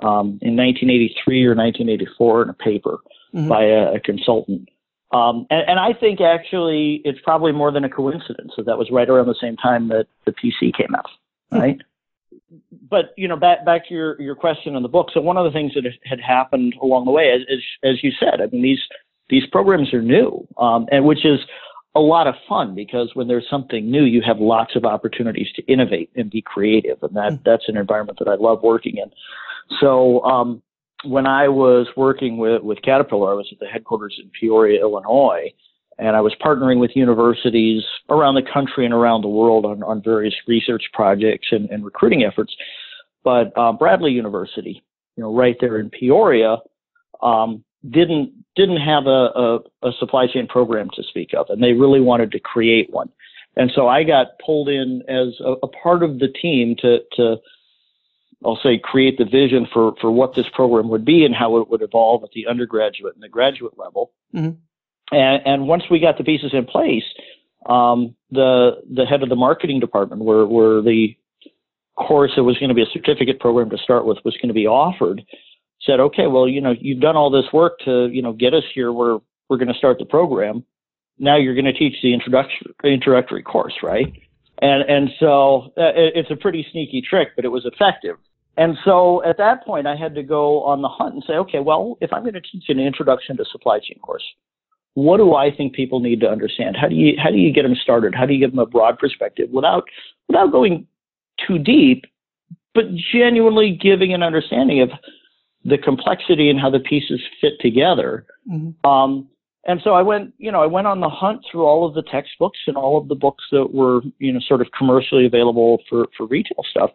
um, 0.00 0.38
in 0.42 0.56
1983 0.56 1.44
or 1.44 1.54
1984 1.54 2.42
in 2.42 2.48
a 2.48 2.54
paper 2.54 2.98
mm-hmm. 3.34 3.48
by 3.48 3.64
a, 3.64 3.94
a 3.94 4.00
consultant. 4.00 4.68
Um, 5.12 5.46
and, 5.50 5.68
and, 5.68 5.78
I 5.78 5.92
think 5.92 6.22
actually 6.22 7.02
it's 7.04 7.18
probably 7.22 7.52
more 7.52 7.70
than 7.70 7.84
a 7.84 7.88
coincidence 7.90 8.52
that 8.56 8.64
that 8.64 8.78
was 8.78 8.90
right 8.90 9.08
around 9.08 9.26
the 9.26 9.36
same 9.38 9.58
time 9.58 9.88
that 9.88 10.06
the 10.24 10.32
PC 10.32 10.74
came 10.74 10.94
out, 10.94 11.10
hmm. 11.50 11.58
right? 11.58 11.80
but 12.88 13.12
you 13.16 13.28
know, 13.28 13.36
back 13.36 13.64
back 13.64 13.88
to 13.88 13.94
your 13.94 14.20
your 14.20 14.34
question 14.34 14.76
on 14.76 14.82
the 14.82 14.88
book. 14.88 15.08
So 15.12 15.20
one 15.20 15.36
of 15.36 15.44
the 15.44 15.50
things 15.50 15.72
that 15.74 15.84
had 16.04 16.20
happened 16.20 16.74
along 16.82 17.04
the 17.04 17.10
way, 17.10 17.30
as 17.30 17.40
as, 17.50 17.90
as 17.90 18.04
you 18.04 18.12
said, 18.18 18.40
I 18.40 18.46
mean 18.46 18.62
these 18.62 18.80
these 19.28 19.46
programs 19.50 19.92
are 19.94 20.02
new, 20.02 20.46
um, 20.58 20.86
and 20.90 21.04
which 21.04 21.24
is 21.24 21.40
a 21.94 22.00
lot 22.00 22.26
of 22.26 22.34
fun 22.48 22.74
because 22.74 23.10
when 23.14 23.28
there's 23.28 23.48
something 23.50 23.90
new, 23.90 24.04
you 24.04 24.22
have 24.22 24.38
lots 24.38 24.76
of 24.76 24.84
opportunities 24.84 25.48
to 25.56 25.62
innovate 25.64 26.10
and 26.16 26.30
be 26.30 26.42
creative, 26.42 27.02
and 27.02 27.16
that 27.16 27.32
mm-hmm. 27.32 27.42
that's 27.44 27.68
an 27.68 27.76
environment 27.76 28.18
that 28.18 28.28
I 28.28 28.34
love 28.34 28.62
working 28.62 28.96
in. 28.96 29.10
So 29.80 30.22
um, 30.24 30.62
when 31.04 31.26
I 31.26 31.48
was 31.48 31.86
working 31.96 32.36
with 32.36 32.62
with 32.62 32.80
Caterpillar, 32.82 33.32
I 33.32 33.34
was 33.34 33.48
at 33.52 33.58
the 33.58 33.66
headquarters 33.66 34.18
in 34.22 34.30
Peoria, 34.38 34.80
Illinois, 34.80 35.52
and 35.98 36.16
I 36.16 36.20
was 36.20 36.34
partnering 36.44 36.78
with 36.80 36.90
universities 36.94 37.82
around 38.08 38.34
the 38.34 38.48
country 38.52 38.84
and 38.84 38.94
around 38.94 39.22
the 39.22 39.28
world 39.28 39.64
on, 39.64 39.82
on 39.82 40.02
various 40.02 40.34
research 40.46 40.84
projects 40.92 41.48
and, 41.50 41.68
and 41.70 41.84
recruiting 41.84 42.24
efforts. 42.24 42.54
But 43.24 43.52
uh, 43.56 43.72
Bradley 43.72 44.12
University, 44.12 44.82
you 45.16 45.22
know, 45.22 45.34
right 45.34 45.56
there 45.60 45.78
in 45.78 45.90
Peoria, 45.90 46.56
um, 47.22 47.64
didn't 47.90 48.32
didn't 48.54 48.80
have 48.80 49.06
a, 49.06 49.30
a, 49.34 49.58
a, 49.82 49.92
supply 49.98 50.26
chain 50.26 50.46
program 50.46 50.88
to 50.94 51.02
speak 51.02 51.30
of, 51.36 51.46
and 51.48 51.62
they 51.62 51.72
really 51.72 52.00
wanted 52.00 52.30
to 52.32 52.38
create 52.38 52.90
one. 52.90 53.08
And 53.56 53.70
so 53.74 53.88
I 53.88 54.02
got 54.02 54.38
pulled 54.44 54.68
in 54.68 55.02
as 55.08 55.40
a, 55.40 55.54
a 55.62 55.68
part 55.68 56.02
of 56.02 56.18
the 56.18 56.28
team 56.28 56.76
to 56.80 56.98
to 57.16 57.36
I'll 58.44 58.58
say 58.62 58.78
create 58.82 59.18
the 59.18 59.24
vision 59.24 59.66
for 59.72 59.94
for 60.00 60.10
what 60.10 60.34
this 60.34 60.46
program 60.52 60.88
would 60.88 61.04
be 61.04 61.24
and 61.24 61.34
how 61.34 61.58
it 61.58 61.68
would 61.68 61.82
evolve 61.82 62.24
at 62.24 62.30
the 62.34 62.46
undergraduate 62.46 63.14
and 63.14 63.22
the 63.22 63.28
graduate 63.28 63.78
level. 63.78 64.12
Mm-hmm. 64.34 64.58
And, 65.14 65.46
and 65.46 65.68
once 65.68 65.84
we 65.90 66.00
got 66.00 66.16
the 66.16 66.24
pieces 66.24 66.52
in 66.54 66.64
place, 66.64 67.04
um, 67.66 68.14
the 68.30 68.82
the 68.90 69.04
head 69.04 69.22
of 69.22 69.28
the 69.28 69.36
marketing 69.36 69.80
department, 69.80 70.22
where 70.22 70.46
where 70.46 70.80
the 70.82 71.16
course 71.96 72.32
that 72.36 72.44
was 72.44 72.58
going 72.58 72.68
to 72.68 72.74
be 72.74 72.82
a 72.82 72.92
certificate 72.92 73.38
program 73.40 73.70
to 73.70 73.78
start 73.78 74.06
with 74.06 74.18
was 74.24 74.36
going 74.38 74.48
to 74.48 74.54
be 74.54 74.66
offered, 74.66 75.22
said, 75.82 76.00
okay, 76.00 76.26
well, 76.26 76.48
you 76.48 76.60
know, 76.60 76.74
you've 76.78 77.00
done 77.00 77.16
all 77.16 77.30
this 77.30 77.52
work 77.52 77.78
to, 77.84 78.08
you 78.08 78.22
know, 78.22 78.32
get 78.32 78.54
us 78.54 78.64
here 78.74 78.92
where 78.92 79.18
we're 79.48 79.58
going 79.58 79.68
to 79.68 79.74
start 79.74 79.98
the 79.98 80.04
program. 80.04 80.64
Now 81.18 81.36
you're 81.36 81.54
going 81.54 81.66
to 81.66 81.72
teach 81.72 81.96
the 82.02 82.14
introduction, 82.14 82.72
introductory 82.82 83.42
course, 83.42 83.74
right? 83.82 84.12
And, 84.60 84.88
and 84.88 85.10
so 85.20 85.72
uh, 85.76 85.92
it's 85.94 86.30
a 86.30 86.36
pretty 86.36 86.66
sneaky 86.72 87.02
trick, 87.02 87.28
but 87.36 87.44
it 87.44 87.48
was 87.48 87.66
effective. 87.66 88.16
And 88.56 88.76
so 88.84 89.24
at 89.24 89.38
that 89.38 89.64
point, 89.64 89.86
I 89.86 89.96
had 89.96 90.14
to 90.14 90.22
go 90.22 90.62
on 90.64 90.82
the 90.82 90.88
hunt 90.88 91.14
and 91.14 91.24
say, 91.26 91.34
okay, 91.34 91.60
well, 91.60 91.96
if 92.00 92.12
I'm 92.12 92.22
going 92.22 92.34
to 92.34 92.40
teach 92.40 92.64
an 92.68 92.78
introduction 92.78 93.36
to 93.38 93.44
supply 93.50 93.78
chain 93.78 93.98
course, 94.00 94.24
what 94.94 95.16
do 95.16 95.34
I 95.34 95.54
think 95.54 95.74
people 95.74 96.00
need 96.00 96.20
to 96.20 96.28
understand? 96.28 96.76
How 96.78 96.88
do 96.88 96.94
you 96.94 97.14
how 97.22 97.30
do 97.30 97.38
you 97.38 97.52
get 97.52 97.62
them 97.62 97.74
started? 97.74 98.14
How 98.14 98.26
do 98.26 98.34
you 98.34 98.40
give 98.40 98.50
them 98.50 98.58
a 98.58 98.66
broad 98.66 98.98
perspective 98.98 99.48
without 99.50 99.84
without 100.28 100.52
going 100.52 100.86
too 101.46 101.58
deep, 101.58 102.04
but 102.74 102.84
genuinely 103.12 103.78
giving 103.80 104.12
an 104.12 104.22
understanding 104.22 104.82
of 104.82 104.90
the 105.64 105.78
complexity 105.78 106.50
and 106.50 106.60
how 106.60 106.70
the 106.70 106.80
pieces 106.80 107.20
fit 107.40 107.52
together. 107.60 108.26
Mm-hmm. 108.50 108.88
Um, 108.88 109.28
and 109.64 109.80
so 109.84 109.92
I 109.92 110.02
went, 110.02 110.34
you 110.38 110.50
know, 110.50 110.60
I 110.60 110.66
went 110.66 110.88
on 110.88 111.00
the 111.00 111.08
hunt 111.08 111.42
through 111.50 111.64
all 111.64 111.86
of 111.86 111.94
the 111.94 112.02
textbooks 112.02 112.58
and 112.66 112.76
all 112.76 112.98
of 112.98 113.06
the 113.06 113.14
books 113.14 113.44
that 113.52 113.72
were, 113.72 114.00
you 114.18 114.32
know, 114.32 114.40
sort 114.40 114.60
of 114.60 114.66
commercially 114.76 115.24
available 115.24 115.78
for, 115.88 116.08
for 116.16 116.26
retail 116.26 116.64
stuff. 116.68 116.90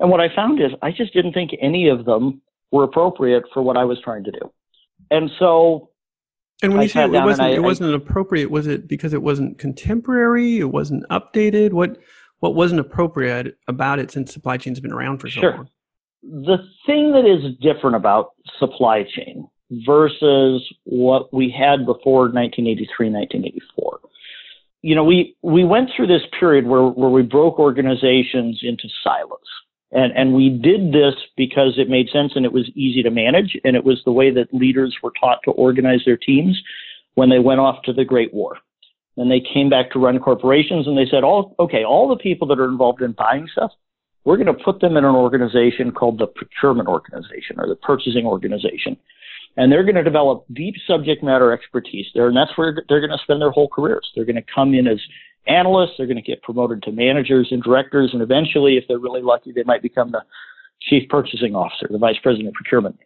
And 0.00 0.10
what 0.10 0.20
I 0.20 0.34
found 0.34 0.60
is 0.60 0.70
I 0.82 0.90
just 0.92 1.12
didn't 1.12 1.32
think 1.32 1.50
any 1.60 1.88
of 1.88 2.04
them 2.04 2.40
were 2.70 2.84
appropriate 2.84 3.44
for 3.52 3.62
what 3.62 3.76
I 3.76 3.84
was 3.84 4.00
trying 4.02 4.24
to 4.24 4.30
do. 4.30 4.52
And 5.10 5.30
so 5.38 5.90
and 6.62 6.72
when 6.72 6.80
I 6.80 6.84
you 6.84 6.88
say 6.88 7.04
it 7.04 7.10
wasn't, 7.10 7.48
I, 7.48 7.54
it 7.54 7.62
wasn't 7.62 7.94
appropriate, 7.94 8.50
was 8.50 8.66
it 8.66 8.88
because 8.88 9.12
it 9.12 9.22
wasn't 9.22 9.58
contemporary? 9.58 10.58
It 10.58 10.70
wasn't 10.70 11.04
updated? 11.08 11.72
What 11.72 11.98
what 12.40 12.54
wasn't 12.54 12.80
appropriate 12.80 13.56
about 13.66 13.98
it 13.98 14.10
since 14.10 14.32
supply 14.32 14.56
chain's 14.56 14.80
been 14.80 14.92
around 14.92 15.18
for 15.18 15.28
so 15.28 15.40
sure. 15.40 15.54
long? 15.56 15.68
The 16.22 16.58
thing 16.86 17.12
that 17.12 17.24
is 17.24 17.56
different 17.60 17.96
about 17.96 18.32
supply 18.58 19.04
chain 19.04 19.48
versus 19.70 20.66
what 20.84 21.32
we 21.32 21.50
had 21.50 21.84
before 21.84 22.22
1983, 22.22 23.10
1984. 23.10 24.00
You 24.82 24.94
know, 24.94 25.04
we, 25.04 25.36
we 25.42 25.64
went 25.64 25.90
through 25.94 26.06
this 26.06 26.22
period 26.38 26.66
where, 26.66 26.86
where 26.86 27.10
we 27.10 27.22
broke 27.22 27.58
organizations 27.58 28.60
into 28.62 28.88
silos. 29.02 29.38
And, 29.90 30.12
and 30.16 30.34
we 30.34 30.50
did 30.50 30.92
this 30.92 31.14
because 31.36 31.74
it 31.78 31.88
made 31.88 32.10
sense 32.10 32.32
and 32.34 32.44
it 32.44 32.52
was 32.52 32.68
easy 32.74 33.02
to 33.02 33.10
manage. 33.10 33.56
And 33.64 33.74
it 33.74 33.84
was 33.84 34.02
the 34.04 34.12
way 34.12 34.30
that 34.30 34.52
leaders 34.52 34.96
were 35.02 35.12
taught 35.18 35.38
to 35.44 35.50
organize 35.52 36.02
their 36.04 36.16
teams 36.16 36.60
when 37.14 37.30
they 37.30 37.38
went 37.38 37.60
off 37.60 37.82
to 37.84 37.92
the 37.92 38.04
Great 38.04 38.32
War. 38.34 38.58
Then 39.16 39.28
they 39.28 39.40
came 39.40 39.68
back 39.68 39.90
to 39.92 39.98
run 39.98 40.18
corporations 40.20 40.86
and 40.86 40.96
they 40.96 41.06
said, 41.10 41.24
all, 41.24 41.56
okay, 41.58 41.84
all 41.84 42.08
the 42.08 42.22
people 42.22 42.46
that 42.48 42.60
are 42.60 42.68
involved 42.68 43.02
in 43.02 43.12
buying 43.12 43.48
stuff, 43.50 43.72
we're 44.24 44.36
going 44.36 44.54
to 44.54 44.64
put 44.64 44.80
them 44.80 44.96
in 44.96 45.04
an 45.04 45.14
organization 45.14 45.90
called 45.90 46.18
the 46.18 46.26
procurement 46.26 46.88
organization 46.88 47.56
or 47.58 47.66
the 47.66 47.76
purchasing 47.76 48.26
organization. 48.26 48.96
And 49.56 49.72
they're 49.72 49.82
going 49.82 49.96
to 49.96 50.04
develop 50.04 50.44
deep 50.52 50.74
subject 50.86 51.24
matter 51.24 51.50
expertise 51.50 52.06
there. 52.14 52.28
And 52.28 52.36
that's 52.36 52.56
where 52.56 52.84
they're 52.88 53.00
going 53.00 53.10
to 53.10 53.22
spend 53.24 53.40
their 53.40 53.50
whole 53.50 53.68
careers. 53.68 54.08
They're 54.14 54.26
going 54.26 54.36
to 54.36 54.44
come 54.54 54.74
in 54.74 54.86
as 54.86 55.00
analysts. 55.48 55.92
They're 55.96 56.06
going 56.06 56.16
to 56.16 56.22
get 56.22 56.42
promoted 56.42 56.82
to 56.84 56.92
managers 56.92 57.48
and 57.50 57.62
directors. 57.62 58.10
And 58.12 58.22
eventually, 58.22 58.76
if 58.76 58.84
they're 58.88 58.98
really 58.98 59.22
lucky, 59.22 59.52
they 59.52 59.64
might 59.64 59.82
become 59.82 60.12
the 60.12 60.22
chief 60.80 61.08
purchasing 61.08 61.54
officer, 61.54 61.88
the 61.90 61.98
vice 61.98 62.18
president 62.22 62.48
of 62.48 62.54
procurement. 62.54 62.98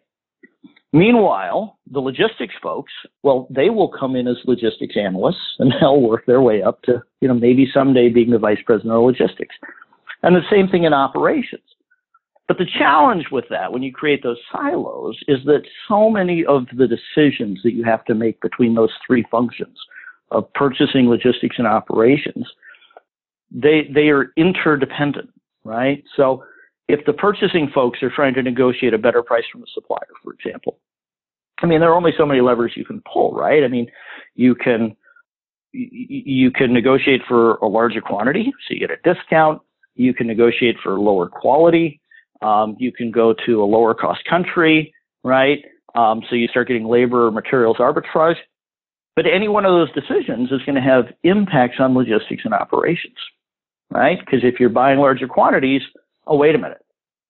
Meanwhile, 0.92 1.78
the 1.90 2.00
logistics 2.00 2.54
folks, 2.62 2.92
well, 3.22 3.46
they 3.48 3.70
will 3.70 3.88
come 3.88 4.14
in 4.14 4.28
as 4.28 4.36
logistics 4.44 4.94
analysts 4.96 5.56
and 5.58 5.72
they'll 5.80 6.02
work 6.02 6.26
their 6.26 6.42
way 6.42 6.62
up 6.62 6.82
to, 6.82 7.02
you 7.20 7.28
know, 7.28 7.34
maybe 7.34 7.66
someday 7.72 8.10
being 8.10 8.30
the 8.30 8.38
vice 8.38 8.58
president 8.66 8.94
of 8.94 9.02
logistics. 9.02 9.54
And 10.22 10.36
the 10.36 10.42
same 10.50 10.68
thing 10.68 10.84
in 10.84 10.92
operations. 10.92 11.62
But 12.46 12.58
the 12.58 12.66
challenge 12.78 13.26
with 13.32 13.46
that, 13.48 13.72
when 13.72 13.82
you 13.82 13.92
create 13.92 14.22
those 14.22 14.36
silos, 14.52 15.16
is 15.28 15.38
that 15.46 15.62
so 15.88 16.10
many 16.10 16.44
of 16.44 16.66
the 16.76 16.86
decisions 16.86 17.60
that 17.64 17.72
you 17.72 17.84
have 17.84 18.04
to 18.04 18.14
make 18.14 18.40
between 18.42 18.74
those 18.74 18.90
three 19.06 19.24
functions 19.30 19.78
of 20.32 20.52
purchasing, 20.54 21.08
logistics, 21.08 21.56
and 21.58 21.66
operations, 21.66 22.46
they, 23.50 23.88
they 23.94 24.08
are 24.08 24.32
interdependent, 24.36 25.30
right? 25.64 26.02
So 26.16 26.44
if 26.88 27.04
the 27.06 27.12
purchasing 27.12 27.70
folks 27.74 28.02
are 28.02 28.10
trying 28.10 28.34
to 28.34 28.42
negotiate 28.42 28.94
a 28.94 28.98
better 28.98 29.22
price 29.22 29.44
from 29.50 29.62
a 29.62 29.66
supplier, 29.72 30.08
for 30.22 30.32
example, 30.32 30.78
I 31.62 31.66
mean, 31.66 31.80
there 31.80 31.90
are 31.90 31.96
only 31.96 32.12
so 32.16 32.26
many 32.26 32.40
levers 32.40 32.72
you 32.74 32.84
can 32.84 33.02
pull, 33.12 33.32
right? 33.32 33.62
I 33.62 33.68
mean, 33.68 33.86
you 34.34 34.54
can, 34.54 34.96
you 35.72 36.50
can 36.50 36.72
negotiate 36.72 37.20
for 37.28 37.54
a 37.56 37.68
larger 37.68 38.00
quantity, 38.00 38.52
so 38.66 38.74
you 38.74 38.80
get 38.80 38.90
a 38.90 39.14
discount. 39.14 39.62
You 39.94 40.12
can 40.14 40.26
negotiate 40.26 40.76
for 40.82 40.98
lower 40.98 41.28
quality. 41.28 42.00
Um, 42.40 42.76
you 42.78 42.92
can 42.92 43.10
go 43.10 43.34
to 43.46 43.62
a 43.62 43.66
lower 43.66 43.94
cost 43.94 44.24
country, 44.28 44.92
right? 45.22 45.64
Um, 45.94 46.22
so 46.28 46.34
you 46.34 46.48
start 46.48 46.68
getting 46.68 46.86
labor 46.86 47.26
or 47.26 47.30
materials 47.30 47.76
arbitrage. 47.78 48.36
But 49.14 49.26
any 49.26 49.48
one 49.48 49.66
of 49.66 49.72
those 49.72 49.92
decisions 49.92 50.50
is 50.50 50.62
going 50.64 50.76
to 50.76 50.80
have 50.80 51.06
impacts 51.22 51.76
on 51.78 51.94
logistics 51.94 52.44
and 52.44 52.54
operations, 52.54 53.16
right? 53.90 54.18
Because 54.18 54.40
if 54.42 54.58
you're 54.58 54.70
buying 54.70 54.98
larger 54.98 55.28
quantities, 55.28 55.82
oh, 56.26 56.36
wait 56.36 56.54
a 56.54 56.58
minute. 56.58 56.84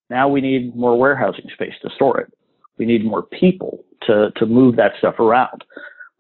Now 0.09 0.29
we 0.29 0.41
need 0.41 0.77
more 0.77 0.99
warehousing 0.99 1.47
space 1.53 1.75
to 1.83 1.91
store 1.95 2.21
it. 2.21 2.33
We 2.79 2.87
need 2.87 3.05
more 3.05 3.23
people 3.23 3.85
to, 4.07 4.31
to 4.37 4.47
move 4.47 4.77
that 4.77 4.93
stuff 4.99 5.19
around. 5.19 5.65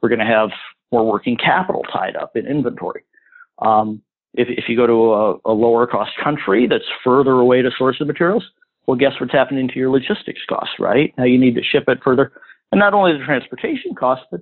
We're 0.00 0.08
going 0.08 0.18
to 0.18 0.24
have 0.24 0.50
more 0.90 1.06
working 1.06 1.36
capital 1.36 1.82
tied 1.92 2.16
up 2.16 2.36
in 2.36 2.46
inventory. 2.46 3.04
Um, 3.60 4.02
if, 4.34 4.48
if 4.48 4.64
you 4.68 4.76
go 4.76 4.86
to 4.86 5.12
a, 5.12 5.52
a 5.52 5.54
lower 5.54 5.86
cost 5.86 6.10
country 6.22 6.66
that's 6.68 6.84
further 7.04 7.32
away 7.32 7.62
to 7.62 7.70
source 7.76 7.96
the 7.98 8.04
materials, 8.04 8.44
well, 8.86 8.96
guess 8.96 9.12
what's 9.20 9.32
happening 9.32 9.68
to 9.68 9.78
your 9.78 9.90
logistics 9.90 10.40
costs, 10.48 10.74
right? 10.78 11.14
Now 11.16 11.24
you 11.24 11.38
need 11.38 11.54
to 11.54 11.62
ship 11.62 11.84
it 11.88 11.98
further. 12.02 12.32
And 12.72 12.78
not 12.78 12.94
only 12.94 13.12
the 13.12 13.24
transportation 13.24 13.94
costs, 13.94 14.24
but 14.30 14.40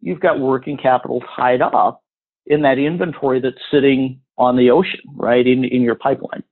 you've 0.00 0.20
got 0.20 0.40
working 0.40 0.76
capital 0.76 1.22
tied 1.36 1.62
up 1.62 2.02
in 2.46 2.62
that 2.62 2.78
inventory 2.78 3.40
that's 3.40 3.56
sitting 3.70 4.20
on 4.38 4.56
the 4.56 4.70
ocean, 4.70 5.00
right, 5.14 5.46
in, 5.46 5.64
in 5.64 5.82
your 5.82 5.94
pipeline. 5.94 6.44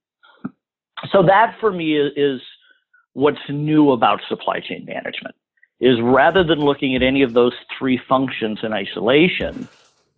So 1.13 1.23
that 1.23 1.57
for 1.61 1.71
me 1.71 1.97
is, 1.97 2.41
what's 3.13 3.39
new 3.49 3.93
about 3.93 4.21
supply 4.29 4.61
chain 4.61 4.85
management 4.87 5.35
is 5.81 6.01
rather 6.03 6.43
than 6.43 6.59
looking 6.61 6.97
at 6.97 7.03
any 7.03 7.23
of 7.23 7.33
those 7.35 7.53
three 7.79 8.01
functions 8.09 8.59
in 8.63 8.73
isolation, 8.73 9.69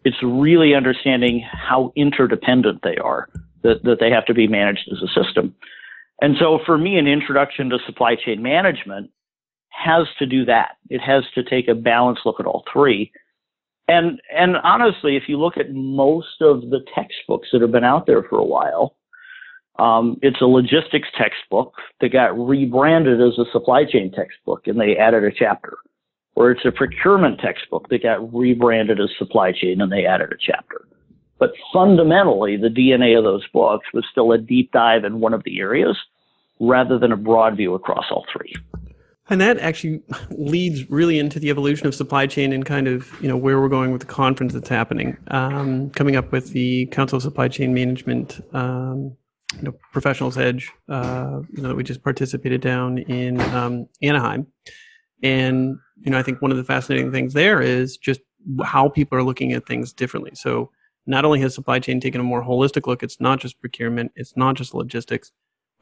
it's 0.05 0.23
really 0.23 0.75
understanding 0.75 1.45
how 1.53 1.93
interdependent 1.97 2.81
they 2.83 2.97
are, 2.97 3.29
that, 3.63 3.83
that 3.83 3.99
they 4.01 4.11
have 4.11 4.25
to 4.27 4.35
be 4.35 4.47
managed 4.47 4.89
as 4.93 5.03
a 5.03 5.25
system. 5.25 5.55
And 6.23 6.37
so 6.39 6.61
for 6.65 6.79
me, 6.79 6.97
an 6.99 7.07
introduction 7.07 7.69
to 7.71 7.79
supply 7.85 8.15
chain 8.15 8.43
management 8.43 9.11
has 9.77 10.07
to 10.19 10.27
do 10.27 10.45
that. 10.45 10.77
It 10.89 11.01
has 11.01 11.25
to 11.35 11.43
take 11.43 11.69
a 11.69 11.75
balanced 11.75 12.23
look 12.25 12.41
at 12.41 12.47
all 12.47 12.65
three. 12.73 13.13
And, 13.89 14.21
and 14.35 14.57
honestly, 14.57 15.17
if 15.17 15.25
you 15.29 15.39
look 15.39 15.57
at 15.57 15.73
most 15.73 16.41
of 16.41 16.63
the 16.63 16.81
textbooks 16.95 17.49
that 17.53 17.63
have 17.63 17.73
been 17.73 17.85
out 17.85 18.07
there 18.07 18.25
for 18.25 18.39
a 18.39 18.45
while, 18.45 18.97
um, 19.79 20.19
it's 20.23 20.41
a 20.41 20.47
logistics 20.47 21.09
textbook 21.17 21.75
that 22.01 22.13
got 22.13 22.37
rebranded 22.39 23.21
as 23.21 23.39
a 23.39 23.51
supply 23.53 23.85
chain 23.85 24.11
textbook 24.11 24.67
and 24.67 24.81
they 24.81 24.97
added 24.97 25.23
a 25.23 25.31
chapter. 25.31 25.77
Or 26.35 26.51
it's 26.51 26.65
a 26.65 26.73
procurement 26.73 27.41
textbook 27.41 27.89
that 27.89 28.03
got 28.03 28.35
rebranded 28.35 29.01
as 29.01 29.11
supply 29.19 29.53
chain 29.53 29.81
and 29.81 29.93
they 29.93 30.05
added 30.05 30.33
a 30.33 30.37
chapter. 30.41 30.87
But 31.39 31.53
fundamentally, 31.73 32.57
the 32.57 32.69
DNA 32.69 33.17
of 33.17 33.25
those 33.25 33.47
books 33.53 33.87
was 33.93 34.05
still 34.11 34.33
a 34.33 34.39
deep 34.39 34.73
dive 34.73 35.05
in 35.05 35.21
one 35.21 35.35
of 35.35 35.45
the 35.45 35.61
areas 35.61 35.97
rather 36.61 36.99
than 36.99 37.13
a 37.13 37.17
broad 37.17 37.57
view 37.57 37.75
across 37.75 38.07
all 38.11 38.25
three. 38.33 38.55
And 39.29 39.41
that 39.41 39.59
actually 39.59 40.03
leads 40.31 40.89
really 40.89 41.19
into 41.19 41.41
the 41.41 41.51
evolution 41.51 41.87
of 41.87 41.95
supply 41.95 42.27
chain 42.27 42.53
and 42.53 42.65
kind 42.65 42.87
of 42.87 43.11
you 43.21 43.29
know 43.29 43.37
where 43.37 43.61
we're 43.61 43.69
going 43.69 43.91
with 43.91 44.01
the 44.01 44.07
conference 44.07 44.53
that's 44.53 44.69
happening. 44.69 45.17
Um, 45.29 45.91
coming 45.91 46.17
up 46.17 46.31
with 46.31 46.51
the 46.51 46.87
Council 46.87 47.17
of 47.17 47.23
Supply 47.23 47.49
Chain 47.49 47.75
Management, 47.75 48.41
um, 48.55 49.17
you 49.57 49.63
know, 49.63 49.75
Professionals 49.93 50.39
Edge, 50.39 50.71
uh, 50.89 51.41
you 51.51 51.63
know, 51.63 51.69
that 51.69 51.75
we 51.75 51.83
just 51.83 52.05
participated 52.05 52.61
down 52.61 52.99
in 52.99 53.41
um, 53.53 53.89
Anaheim, 54.01 54.47
and 55.25 55.77
you 56.03 56.11
know 56.13 56.19
I 56.19 56.23
think 56.23 56.41
one 56.41 56.53
of 56.53 56.57
the 56.57 56.65
fascinating 56.65 57.11
things 57.11 57.33
there 57.33 57.61
is 57.61 57.97
just 57.97 58.21
how 58.65 58.89
people 58.89 59.19
are 59.19 59.25
looking 59.25 59.53
at 59.55 59.67
things 59.67 59.93
differently. 59.93 60.33
So 60.35 60.71
not 61.07 61.25
only 61.25 61.41
has 61.41 61.55
supply 61.55 61.81
chain 61.81 62.01
taken 62.01 62.21
a 62.21 62.25
more 62.25 62.45
holistic 62.45 62.87
look, 62.87 63.03
it's 63.03 63.21
not 63.21 63.41
just 63.41 63.61
procurement, 63.61 64.13
it's 64.15 64.37
not 64.37 64.55
just 64.55 64.73
logistics, 64.75 65.33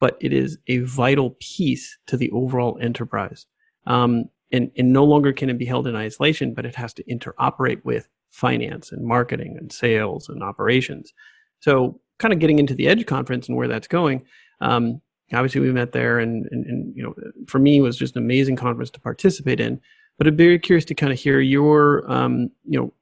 but 0.01 0.17
it 0.21 0.33
is 0.33 0.59
a 0.67 0.79
vital 0.79 1.37
piece 1.41 1.97
to 2.07 2.17
the 2.17 2.31
overall 2.31 2.79
enterprise. 2.81 3.47
Um, 3.87 4.25
and, 4.53 4.71
and 4.77 4.93
no 4.93 5.05
longer 5.05 5.33
can 5.33 5.51
it 5.51 5.59
be 5.59 5.65
held 5.65 5.87
in 5.87 5.97
isolation, 5.97 6.55
but 6.55 6.67
it 6.67 6.75
has 6.77 6.93
to 6.95 7.05
interoperate 7.05 7.85
with 7.85 8.09
finance 8.31 8.93
and 8.93 9.05
marketing 9.05 9.57
and 9.59 9.73
sales 9.73 10.29
and 10.29 10.43
operations. 10.43 11.13
So, 11.61 12.01
kind 12.19 12.33
of 12.33 12.39
getting 12.39 12.59
into 12.61 12.75
the 12.75 12.87
Edge 12.87 13.07
conference 13.07 13.49
and 13.49 13.57
where 13.57 13.67
that's 13.67 13.89
going. 13.89 14.25
Um, 14.61 15.01
obviously, 15.33 15.61
we 15.61 15.73
met 15.73 15.93
there, 15.93 16.19
and, 16.21 16.47
and, 16.51 16.65
and 16.67 16.97
you 16.97 17.03
know, 17.03 17.15
for 17.49 17.59
me, 17.59 17.79
it 17.79 17.81
was 17.81 17.97
just 17.97 18.17
an 18.17 18.23
amazing 18.23 18.57
conference 18.57 18.91
to 18.91 19.01
participate 19.01 19.61
in. 19.61 19.81
But 20.19 20.29
I'm 20.29 20.37
very 20.37 20.59
curious 20.59 20.85
to 20.87 20.95
kind 20.95 21.13
of 21.13 21.19
hear 21.19 21.41
your, 21.41 22.09
um, 22.11 22.51
you 22.65 22.79
know, 22.79 22.93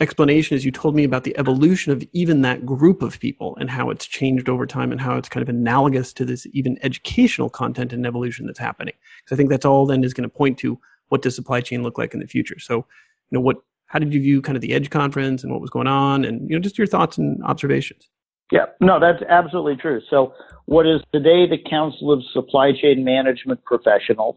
explanation 0.00 0.56
is 0.56 0.64
you 0.64 0.70
told 0.70 0.94
me 0.94 1.04
about 1.04 1.24
the 1.24 1.36
evolution 1.38 1.92
of 1.92 2.04
even 2.12 2.42
that 2.42 2.64
group 2.64 3.02
of 3.02 3.18
people 3.18 3.56
and 3.60 3.68
how 3.68 3.90
it's 3.90 4.06
changed 4.06 4.48
over 4.48 4.66
time 4.66 4.92
and 4.92 5.00
how 5.00 5.16
it's 5.16 5.28
kind 5.28 5.42
of 5.42 5.48
analogous 5.48 6.12
to 6.12 6.24
this 6.24 6.46
even 6.52 6.78
educational 6.82 7.50
content 7.50 7.92
and 7.92 8.06
evolution 8.06 8.46
that's 8.46 8.58
happening. 8.58 8.94
Because 9.18 9.34
I 9.34 9.36
think 9.36 9.50
that's 9.50 9.64
all 9.64 9.86
then 9.86 10.04
is 10.04 10.14
going 10.14 10.28
to 10.28 10.34
point 10.34 10.58
to 10.58 10.78
what 11.08 11.22
does 11.22 11.34
supply 11.34 11.60
chain 11.60 11.82
look 11.82 11.98
like 11.98 12.14
in 12.14 12.20
the 12.20 12.26
future. 12.26 12.58
So, 12.58 12.76
you 12.76 12.84
know, 13.32 13.40
what 13.40 13.56
how 13.88 13.98
did 13.98 14.12
you 14.12 14.20
view 14.20 14.40
kind 14.40 14.56
of 14.56 14.62
the 14.62 14.74
Edge 14.74 14.90
conference 14.90 15.42
and 15.42 15.50
what 15.50 15.60
was 15.60 15.70
going 15.70 15.86
on, 15.86 16.24
and 16.24 16.48
you 16.48 16.56
know, 16.56 16.60
just 16.60 16.78
your 16.78 16.86
thoughts 16.86 17.18
and 17.18 17.42
observations. 17.44 18.08
Yeah, 18.52 18.66
no, 18.80 19.00
that's 19.00 19.22
absolutely 19.28 19.76
true. 19.76 20.00
So, 20.08 20.32
what 20.66 20.86
is 20.86 21.00
today 21.12 21.48
the 21.48 21.58
Council 21.68 22.12
of 22.12 22.22
Supply 22.32 22.72
Chain 22.72 23.04
Management 23.04 23.64
Professionals? 23.64 24.36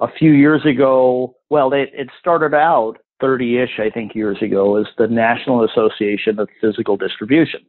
A 0.00 0.08
few 0.18 0.32
years 0.32 0.64
ago, 0.64 1.36
well, 1.50 1.74
it, 1.74 1.90
it 1.92 2.08
started 2.18 2.54
out 2.54 2.96
30-ish, 3.22 3.78
I 3.78 3.90
think, 3.90 4.14
years 4.14 4.38
ago 4.42 4.76
is 4.76 4.86
the 4.98 5.06
National 5.06 5.64
Association 5.64 6.38
of 6.38 6.48
Physical 6.60 6.96
Distribution, 6.96 7.60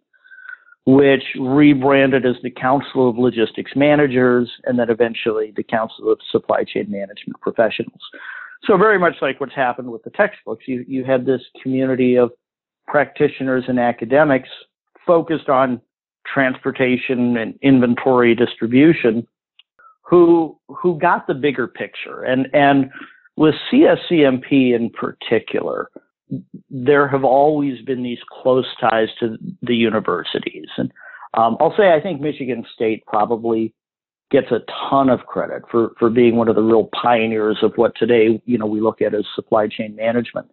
which 0.86 1.24
rebranded 1.40 2.26
as 2.26 2.36
the 2.44 2.52
Council 2.52 3.10
of 3.10 3.18
Logistics 3.18 3.72
Managers 3.76 4.50
and 4.66 4.80
then 4.80 4.90
eventually 4.90 5.54
the 5.56 5.64
Council 5.64 6.12
of 6.12 6.20
Supply 6.32 6.64
Chain 6.64 6.90
Management 6.90 7.40
Professionals. 7.42 8.02
So 8.66 8.78
very 8.78 9.00
much 9.00 9.16
like 9.22 9.40
what's 9.40 9.56
happened 9.56 9.92
with 9.92 10.04
the 10.04 10.12
textbooks, 10.12 10.66
you, 10.68 10.86
you 10.88 11.04
had 11.04 11.26
this 11.26 11.42
community 11.62 12.16
of 12.16 12.32
practitioners 12.88 13.64
and 13.68 13.80
academics 13.80 14.50
focused 15.06 15.50
on 15.50 15.82
transportation 16.32 17.38
and 17.38 17.58
inventory 17.62 18.36
distribution 18.36 19.26
who 20.04 20.58
who 20.68 21.00
got 21.00 21.26
the 21.26 21.34
bigger 21.34 21.68
picture 21.68 22.24
and 22.24 22.48
and 22.54 22.92
with 23.38 23.56
CSCMP 23.72 24.76
in 24.76 24.90
particular 24.90 25.90
there 26.70 27.10
have 27.10 27.26
always 27.26 27.82
been 27.82 28.04
these 28.04 28.20
close 28.30 28.66
ties 28.80 29.10
to 29.20 29.38
the 29.62 29.76
universities 29.76 30.70
and 30.78 30.92
um, 31.34 31.58
I'll 31.60 31.76
say 31.78 31.94
I 31.94 32.02
think 32.02 32.22
Michigan 32.22 32.66
State 32.74 33.06
probably 33.06 33.74
gets 34.32 34.48
a 34.52 34.60
ton 34.90 35.10
of 35.10 35.22
credit 35.22 35.64
for 35.70 35.92
for 36.00 36.10
being 36.10 36.36
one 36.36 36.48
of 36.48 36.56
the 36.56 36.62
real 36.62 36.90
pioneers 37.02 37.58
of 37.62 37.74
what 37.76 37.94
today 37.98 38.42
you 38.46 38.58
know 38.58 38.66
we 38.66 38.82
look 38.82 39.02
at 39.02 39.14
as 39.14 39.26
supply 39.36 39.68
chain 39.68 39.96
management 39.96 40.50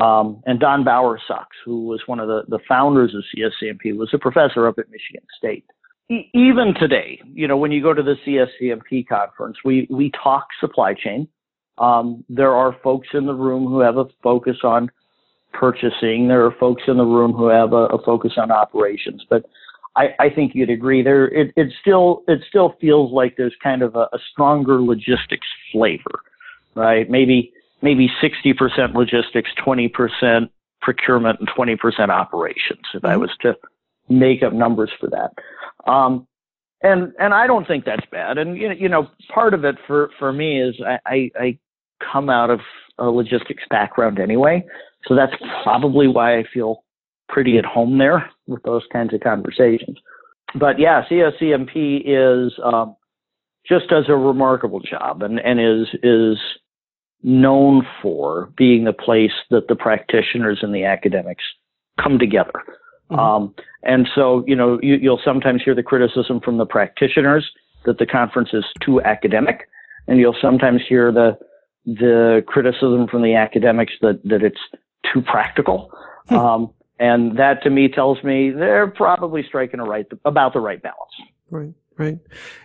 um, 0.00 0.42
and 0.46 0.58
Don 0.58 0.84
Bowersox, 0.84 1.46
who 1.64 1.86
was 1.86 2.02
one 2.06 2.20
of 2.20 2.28
the, 2.28 2.42
the 2.48 2.58
founders 2.68 3.14
of 3.14 3.22
CSCMP, 3.34 3.96
was 3.96 4.10
a 4.12 4.18
professor 4.18 4.66
up 4.66 4.78
at 4.78 4.90
Michigan 4.90 5.26
State. 5.36 5.64
E- 6.10 6.30
even 6.34 6.74
today, 6.78 7.20
you 7.32 7.46
know, 7.46 7.56
when 7.56 7.72
you 7.72 7.82
go 7.82 7.94
to 7.94 8.02
the 8.02 8.16
CSCMP 8.26 9.06
conference, 9.06 9.58
we, 9.64 9.86
we 9.90 10.10
talk 10.22 10.48
supply 10.60 10.94
chain. 10.94 11.28
Um, 11.78 12.24
there 12.28 12.52
are 12.52 12.76
folks 12.82 13.08
in 13.14 13.26
the 13.26 13.34
room 13.34 13.66
who 13.66 13.80
have 13.80 13.96
a 13.96 14.06
focus 14.22 14.58
on 14.62 14.90
purchasing. 15.52 16.28
There 16.28 16.44
are 16.44 16.54
folks 16.58 16.82
in 16.86 16.96
the 16.96 17.04
room 17.04 17.32
who 17.32 17.46
have 17.46 17.72
a, 17.72 17.86
a 17.86 18.02
focus 18.04 18.32
on 18.36 18.50
operations. 18.50 19.24
But 19.28 19.44
I, 19.96 20.14
I 20.18 20.30
think 20.30 20.54
you'd 20.54 20.70
agree 20.70 21.02
there. 21.02 21.26
It, 21.28 21.52
it 21.56 21.72
still 21.80 22.22
it 22.28 22.40
still 22.48 22.76
feels 22.80 23.12
like 23.12 23.36
there's 23.36 23.54
kind 23.62 23.82
of 23.82 23.94
a, 23.94 24.08
a 24.12 24.18
stronger 24.32 24.82
logistics 24.82 25.46
flavor, 25.72 26.20
right? 26.74 27.08
Maybe 27.08 27.52
maybe 27.82 28.10
60% 28.22 28.94
logistics, 28.94 29.50
20% 29.64 30.48
procurement, 30.80 31.38
and 31.38 31.48
20% 31.50 32.08
operations, 32.08 32.80
if 32.94 33.02
mm-hmm. 33.02 33.06
I 33.06 33.16
was 33.16 33.30
to 33.42 33.54
make 34.08 34.42
up 34.42 34.54
numbers 34.54 34.90
for 34.98 35.10
that. 35.10 35.90
Um, 35.90 36.26
and 36.84 37.12
and 37.18 37.32
I 37.32 37.46
don't 37.46 37.66
think 37.66 37.84
that's 37.84 38.06
bad. 38.12 38.38
And 38.38 38.56
you 38.56 38.68
know, 38.68 38.74
you 38.74 38.88
know, 38.88 39.08
part 39.32 39.54
of 39.54 39.64
it 39.64 39.76
for 39.86 40.10
for 40.18 40.32
me 40.32 40.60
is 40.60 40.76
I, 40.86 40.98
I, 41.06 41.30
I 41.40 41.58
come 42.12 42.28
out 42.28 42.50
of 42.50 42.60
a 42.98 43.06
logistics 43.06 43.64
background 43.70 44.20
anyway, 44.20 44.64
so 45.08 45.16
that's 45.16 45.32
probably 45.64 46.06
why 46.06 46.38
I 46.38 46.44
feel 46.52 46.84
pretty 47.28 47.56
at 47.58 47.64
home 47.64 47.98
there 47.98 48.30
with 48.46 48.62
those 48.62 48.82
kinds 48.92 49.14
of 49.14 49.20
conversations. 49.20 49.96
But 50.54 50.78
yeah, 50.78 51.02
CSCMP 51.10 52.02
is 52.04 52.52
um, 52.62 52.94
just 53.66 53.88
does 53.88 54.04
a 54.08 54.14
remarkable 54.14 54.80
job 54.80 55.22
and 55.22 55.40
and 55.40 55.58
is 55.58 55.88
is 56.02 56.38
known 57.22 57.86
for 58.02 58.52
being 58.58 58.84
the 58.84 58.92
place 58.92 59.32
that 59.50 59.68
the 59.68 59.74
practitioners 59.74 60.58
and 60.60 60.74
the 60.74 60.84
academics 60.84 61.42
come 61.98 62.18
together. 62.18 62.52
Mm-hmm. 63.10 63.20
Um, 63.20 63.54
and 63.82 64.08
so, 64.14 64.44
you 64.46 64.56
know, 64.56 64.78
you, 64.82 64.94
you'll 64.94 65.20
sometimes 65.24 65.62
hear 65.62 65.74
the 65.74 65.82
criticism 65.82 66.40
from 66.40 66.58
the 66.58 66.66
practitioners 66.66 67.50
that 67.84 67.98
the 67.98 68.06
conference 68.06 68.50
is 68.52 68.64
too 68.80 69.00
academic, 69.02 69.68
and 70.06 70.18
you'll 70.18 70.36
sometimes 70.40 70.80
hear 70.88 71.12
the 71.12 71.38
the 71.86 72.42
criticism 72.46 73.06
from 73.06 73.22
the 73.22 73.34
academics 73.34 73.92
that 74.00 74.20
that 74.24 74.42
it's 74.42 74.60
too 75.12 75.20
practical. 75.20 75.92
Hmm. 76.28 76.34
Um, 76.34 76.70
and 76.98 77.36
that 77.38 77.62
to 77.64 77.70
me 77.70 77.88
tells 77.88 78.22
me 78.22 78.50
they're 78.50 78.86
probably 78.86 79.42
striking 79.46 79.80
a 79.80 79.84
right 79.84 80.06
about 80.24 80.54
the 80.54 80.60
right 80.60 80.80
balance. 80.82 81.12
Right, 81.50 81.74
right. 81.98 82.18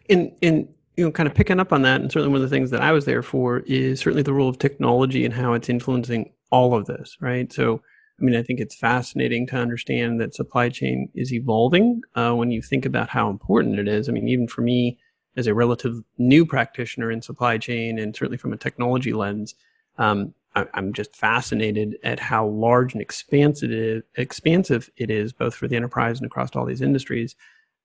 In 0.08 0.36
in 0.42 0.70
you 1.00 1.06
know, 1.06 1.12
kind 1.12 1.28
of 1.28 1.34
picking 1.34 1.62
up 1.62 1.72
on 1.72 1.82
that, 1.84 2.02
and 2.02 2.12
certainly 2.12 2.30
one 2.30 2.42
of 2.44 2.50
the 2.50 2.54
things 2.54 2.72
that 2.72 2.82
I 2.82 2.92
was 2.92 3.06
there 3.06 3.24
for 3.24 3.60
is 3.66 4.02
certainly 4.02 4.22
the 4.22 4.34
role 4.34 4.50
of 4.50 4.58
technology 4.58 5.24
and 5.24 5.34
how 5.34 5.54
it's 5.54 5.70
influencing 5.70 6.34
all 6.52 6.76
of 6.76 6.88
this, 6.88 7.16
right? 7.22 7.52
So, 7.54 7.82
I 8.20 8.24
mean, 8.24 8.36
I 8.36 8.44
think 8.44 8.60
it's 8.60 8.76
fascinating 8.76 9.48
to 9.48 9.56
understand 9.56 10.20
that 10.20 10.36
supply 10.36 10.70
chain 10.70 11.10
is 11.16 11.34
evolving 11.34 12.02
uh, 12.16 12.34
when 12.34 12.52
you 12.52 12.62
think 12.62 12.86
about 12.86 13.10
how 13.10 13.30
important 13.30 13.80
it 13.80 13.88
is. 13.88 14.10
I 14.10 14.12
mean, 14.12 14.28
even 14.28 14.48
for 14.48 14.62
me 14.62 14.98
as 15.38 15.48
a 15.48 15.54
relative 15.54 16.02
new 16.18 16.46
practitioner 16.46 17.12
in 17.12 17.22
supply 17.22 17.58
chain, 17.58 17.98
and 17.98 18.16
certainly 18.16 18.38
from 18.38 18.52
a 18.52 18.58
technology 18.58 19.14
lens, 19.14 19.56
um, 19.98 20.34
I, 20.56 20.66
am 20.74 20.94
just 20.94 21.16
fascinated 21.16 21.98
at 22.04 22.20
how 22.20 22.48
large 22.48 22.94
and 22.94 23.02
expansive 23.02 24.04
expansive 24.16 24.90
it 24.98 25.10
is, 25.10 25.32
both 25.32 25.56
for 25.56 25.68
the 25.68 25.76
enterprise 25.76 26.18
and 26.18 26.26
across 26.26 26.56
all 26.56 26.66
these 26.66 26.82
industries. 26.82 27.36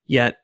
Yet 0.07 0.39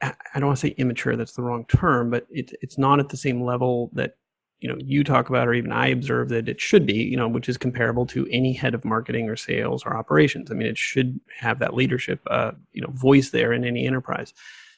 I 0.00 0.14
don't 0.34 0.46
want 0.46 0.58
to 0.58 0.66
say 0.68 0.74
immature. 0.78 1.16
That's 1.16 1.34
the 1.34 1.42
wrong 1.42 1.64
term, 1.66 2.10
but 2.10 2.26
it's 2.30 2.52
it's 2.62 2.78
not 2.78 3.00
at 3.00 3.08
the 3.08 3.16
same 3.16 3.42
level 3.42 3.90
that 3.92 4.14
you 4.60 4.68
know 4.68 4.76
you 4.78 5.04
talk 5.04 5.28
about, 5.28 5.48
or 5.48 5.54
even 5.54 5.72
I 5.72 5.88
observe 5.88 6.28
that 6.30 6.48
it 6.48 6.60
should 6.60 6.86
be. 6.86 6.94
You 6.94 7.16
know, 7.16 7.28
which 7.28 7.48
is 7.48 7.56
comparable 7.56 8.06
to 8.06 8.26
any 8.30 8.52
head 8.52 8.74
of 8.74 8.84
marketing 8.84 9.28
or 9.28 9.36
sales 9.36 9.84
or 9.84 9.96
operations. 9.96 10.50
I 10.50 10.54
mean, 10.54 10.66
it 10.66 10.78
should 10.78 11.20
have 11.38 11.58
that 11.60 11.74
leadership, 11.74 12.20
uh, 12.28 12.52
you 12.72 12.82
know, 12.82 12.90
voice 12.90 13.30
there 13.30 13.52
in 13.52 13.64
any 13.64 13.86
enterprise. 13.86 14.34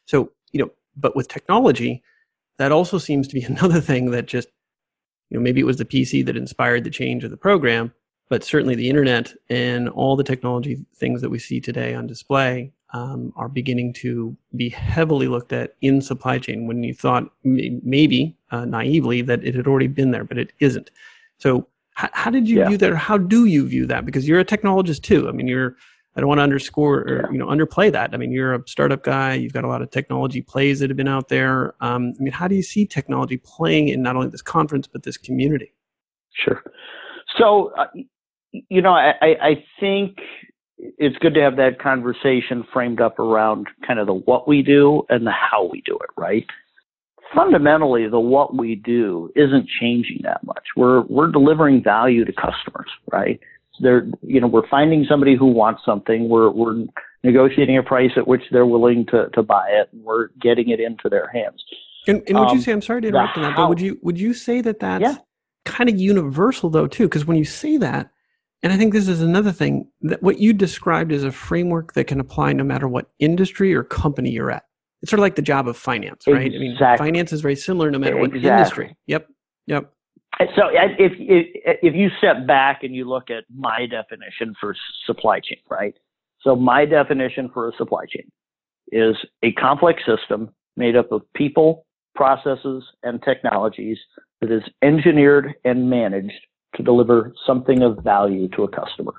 So 0.07 0.33
you 0.53 0.61
know, 0.61 0.71
but 0.97 1.17
with 1.17 1.29
technology, 1.29 2.03
that 2.59 2.73
also 2.73 2.99
seems 2.99 3.29
to 3.29 3.35
be 3.35 3.43
another 3.45 3.81
thing 3.81 4.11
that 4.11 4.27
just 4.27 4.49
you 5.31 5.39
know 5.39 5.43
maybe 5.43 5.61
it 5.61 5.67
was 5.67 5.79
the 5.79 5.85
PC 5.85 6.25
that 6.27 6.37
inspired 6.37 6.85
the 6.85 6.91
change 6.91 7.25
of 7.25 7.31
the 7.31 7.37
program, 7.37 7.93
but 8.29 8.45
certainly 8.45 8.75
the 8.75 8.89
internet 8.89 9.33
and 9.49 9.89
all 9.89 10.17
the 10.17 10.25
technology 10.25 10.85
things 10.97 11.21
that 11.21 11.31
we 11.31 11.39
see 11.39 11.61
today 11.61 11.95
on 11.95 12.07
display 12.07 12.73
um, 12.93 13.33
are 13.37 13.49
beginning 13.49 13.93
to 13.95 14.37
be 14.57 14.69
heavily 14.69 15.29
looked 15.29 15.53
at 15.53 15.75
in 15.81 16.01
supply 16.01 16.39
chain 16.39 16.67
when 16.67 16.83
you 16.83 16.95
thought 16.95 17.31
maybe 17.45 18.37
uh, 18.51 18.65
naively 18.65 19.23
that 19.23 19.45
it 19.45 19.55
had 19.55 19.67
already 19.67 19.87
been 19.87 20.11
there, 20.11 20.25
but 20.25 20.39
it 20.39 20.53
isn't. 20.61 20.91
So, 21.39 21.69
h- 22.03 22.11
how 22.13 22.31
did 22.31 22.49
you 22.49 22.59
yeah. 22.59 22.69
view 22.69 22.77
that, 22.79 22.91
or 22.91 22.97
how 22.97 23.17
do 23.17 23.45
you 23.45 23.67
view 23.67 23.87
that? 23.87 24.05
Because 24.05 24.27
you're 24.27 24.41
a 24.41 24.45
technologist 24.45 25.03
too. 25.03 25.29
I 25.29 25.33
mean, 25.33 25.49
you're. 25.49 25.77
I 26.17 26.21
don't 26.21 26.29
want 26.29 26.41
to 26.41 26.43
underscore 26.43 27.03
or 27.03 27.21
yeah. 27.23 27.31
you 27.31 27.39
know 27.39 27.47
underplay 27.47 27.93
that. 27.93 28.13
I 28.13 28.17
mean, 28.17 28.33
you're 28.33 28.55
a 28.55 28.63
startup 28.67 29.05
guy. 29.05 29.35
You've 29.35 29.53
got 29.53 29.63
a 29.63 29.69
lot 29.69 29.81
of 29.81 29.91
technology 29.93 30.43
plays 30.43 30.81
that 30.81 30.91
have 30.91 30.97
been 30.97 31.07
out 31.07 31.29
there. 31.29 31.75
Um, 31.81 32.15
I 32.19 32.23
mean, 32.23 32.33
how 32.33 32.49
do 32.49 32.57
you 32.57 32.65
see 32.65 32.85
technology 32.85 33.37
playing 33.37 33.89
in 33.89 34.03
not 34.03 34.17
only 34.17 34.29
this 34.29 34.43
conference 34.43 34.89
but 34.89 35.05
this 35.05 35.17
community? 35.17 35.73
Sure. 36.33 36.63
So, 37.39 37.73
uh, 37.79 37.87
you 38.53 38.83
know, 38.83 38.93
I, 38.93 39.15
I 39.23 39.65
think 39.79 40.19
it's 41.01 41.17
good 41.17 41.33
to 41.33 41.41
have 41.41 41.57
that 41.57 41.81
conversation 41.81 42.63
framed 42.73 43.01
up 43.01 43.19
around 43.19 43.69
kind 43.87 43.99
of 43.99 44.07
the 44.07 44.13
what 44.13 44.47
we 44.47 44.63
do 44.63 45.03
and 45.09 45.27
the 45.27 45.33
how 45.33 45.65
we 45.65 45.81
do 45.87 45.95
it, 45.95 46.11
right? 46.17 46.45
Fundamentally, 47.35 48.07
the 48.07 48.21
what 48.21 48.55
we 48.55 48.75
do 48.75 49.33
isn't 49.35 49.67
changing 49.81 50.21
that 50.25 50.45
much. 50.45 50.63
We're 50.77 51.01
we're 51.03 51.33
delivering 51.33 51.83
value 51.83 52.27
to 52.27 52.33
customers, 52.33 52.91
right? 53.11 53.41
They're 53.81 54.07
you 54.21 54.43
know 54.43 54.47
we're 54.47 54.69
finding 54.69 55.07
somebody 55.09 55.37
who 55.37 55.47
wants 55.47 55.81
something. 55.87 56.29
We're 56.29 56.51
we're 56.51 56.85
negotiating 57.25 57.79
a 57.79 57.83
price 57.83 58.13
at 58.17 58.29
which 58.29 58.43
they're 58.53 58.67
willing 58.67 59.07
to 59.07 59.31
to 59.31 59.43
buy 59.43 59.69
it, 59.71 59.89
and 59.93 60.05
we're 60.05 60.29
getting 60.43 60.69
it 60.69 60.81
into 60.81 61.09
their 61.09 61.31
hands. 61.33 61.65
And, 62.07 62.23
and 62.29 62.39
would 62.39 62.49
um, 62.49 62.57
you 62.57 62.63
say 62.63 62.73
I'm 62.73 62.83
sorry 62.83 63.01
to 63.03 63.09
interrupt 63.09 63.37
that, 63.37 63.57
but 63.57 63.71
would 63.71 63.81
you 63.81 63.99
would 64.03 64.19
you 64.19 64.35
say 64.35 64.61
that 64.61 64.81
that's 64.81 65.03
yeah. 65.03 65.17
kind 65.65 65.89
of 65.89 65.99
universal 65.99 66.69
though 66.69 66.89
too? 66.89 67.05
Because 67.05 67.25
when 67.25 67.39
you 67.39 67.45
say 67.47 67.79
that 67.79 68.11
and 68.63 68.73
I 68.73 68.77
think 68.77 68.93
this 68.93 69.09
is 69.09 69.23
another 69.23 69.53
thing 69.53 69.89
that 70.03 70.23
what 70.23 70.39
you 70.39 70.53
described 70.53 71.13
is 71.13 71.25
a 71.25 71.33
framework 71.33 71.95
that 71.95 72.05
can 72.05 72.21
apply 72.21 72.53
no 72.53 72.65
matter 72.65 72.89
what 72.89 73.11
industry 73.19 73.75
or 73.75 73.83
company 73.83 74.31
you're 74.31 74.51
at. 74.51 74.65
It's 75.03 75.11
sort 75.11 75.19
of 75.19 75.23
like 75.23 75.37
the 75.37 75.43
job 75.43 75.67
of 75.67 75.79
finance, 75.79 76.25
right? 76.27 76.53
Exactly. 76.53 76.59
I 76.59 76.91
mean, 76.91 76.99
finance 76.99 77.33
is 77.33 77.41
very 77.41 77.57
similar 77.57 77.91
no 77.91 77.99
matter 77.99 78.17
what 78.19 78.35
exactly. 78.35 78.51
industry. 78.51 78.97
Yep. 79.07 79.29
Yep. 79.67 79.93
So 80.57 80.69
if, 80.73 81.13
if 81.19 81.79
if 81.83 81.95
you 81.95 82.09
step 82.19 82.47
back 82.47 82.83
and 82.83 82.95
you 82.95 83.09
look 83.09 83.31
at 83.31 83.45
my 83.55 83.87
definition 83.87 84.55
for 84.61 84.75
supply 85.07 85.41
chain, 85.41 85.59
right? 85.71 85.95
So 86.43 86.55
my 86.55 86.85
definition 86.85 87.51
for 87.53 87.69
a 87.69 87.73
supply 87.77 88.05
chain 88.07 88.31
is 88.93 89.17
a 89.43 89.53
complex 89.53 90.03
system 90.07 90.51
made 90.77 90.97
up 90.97 91.13
of 91.13 91.23
people, 91.35 91.87
processes, 92.15 92.85
and 93.03 93.23
technologies 93.23 93.99
that 94.41 94.51
is 94.51 94.63
engineered 94.83 95.55
and 95.65 95.89
managed 95.89 96.47
to 96.77 96.83
deliver 96.83 97.33
something 97.47 97.83
of 97.83 97.99
value 97.99 98.49
to 98.49 98.65
a 98.65 98.69
customer. 98.69 99.15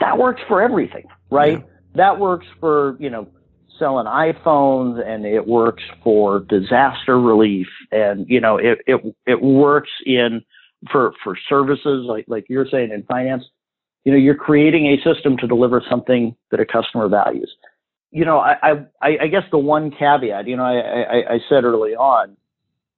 That 0.00 0.18
works 0.18 0.42
for 0.48 0.60
everything, 0.60 1.06
right? 1.30 1.58
Yeah. 1.58 1.64
That 1.94 2.18
works 2.18 2.46
for, 2.58 2.96
you 2.98 3.10
know, 3.10 3.28
selling 3.78 4.06
iPhones 4.06 5.04
and 5.06 5.24
it 5.24 5.46
works 5.46 5.82
for 6.02 6.40
disaster 6.40 7.20
relief 7.20 7.66
and, 7.92 8.26
you 8.28 8.40
know, 8.40 8.56
it, 8.56 8.78
it, 8.86 9.00
it 9.26 9.42
works 9.42 9.90
in, 10.06 10.42
for, 10.90 11.12
for 11.22 11.36
services 11.48 12.06
like, 12.08 12.24
like 12.28 12.46
you're 12.48 12.66
saying 12.70 12.90
in 12.92 13.02
finance. 13.04 13.44
You 14.04 14.12
know, 14.12 14.18
you're 14.18 14.34
creating 14.34 14.86
a 14.86 14.96
system 15.02 15.36
to 15.38 15.46
deliver 15.46 15.82
something 15.88 16.36
that 16.50 16.60
a 16.60 16.66
customer 16.66 17.08
values. 17.08 17.50
You 18.10 18.24
know, 18.24 18.38
I, 18.38 18.84
I, 19.00 19.16
I 19.22 19.26
guess 19.28 19.44
the 19.50 19.58
one 19.58 19.90
caveat, 19.90 20.46
you 20.46 20.56
know, 20.56 20.64
I, 20.64 20.74
I, 20.76 21.34
I 21.34 21.38
said 21.48 21.64
early 21.64 21.96
on, 21.96 22.36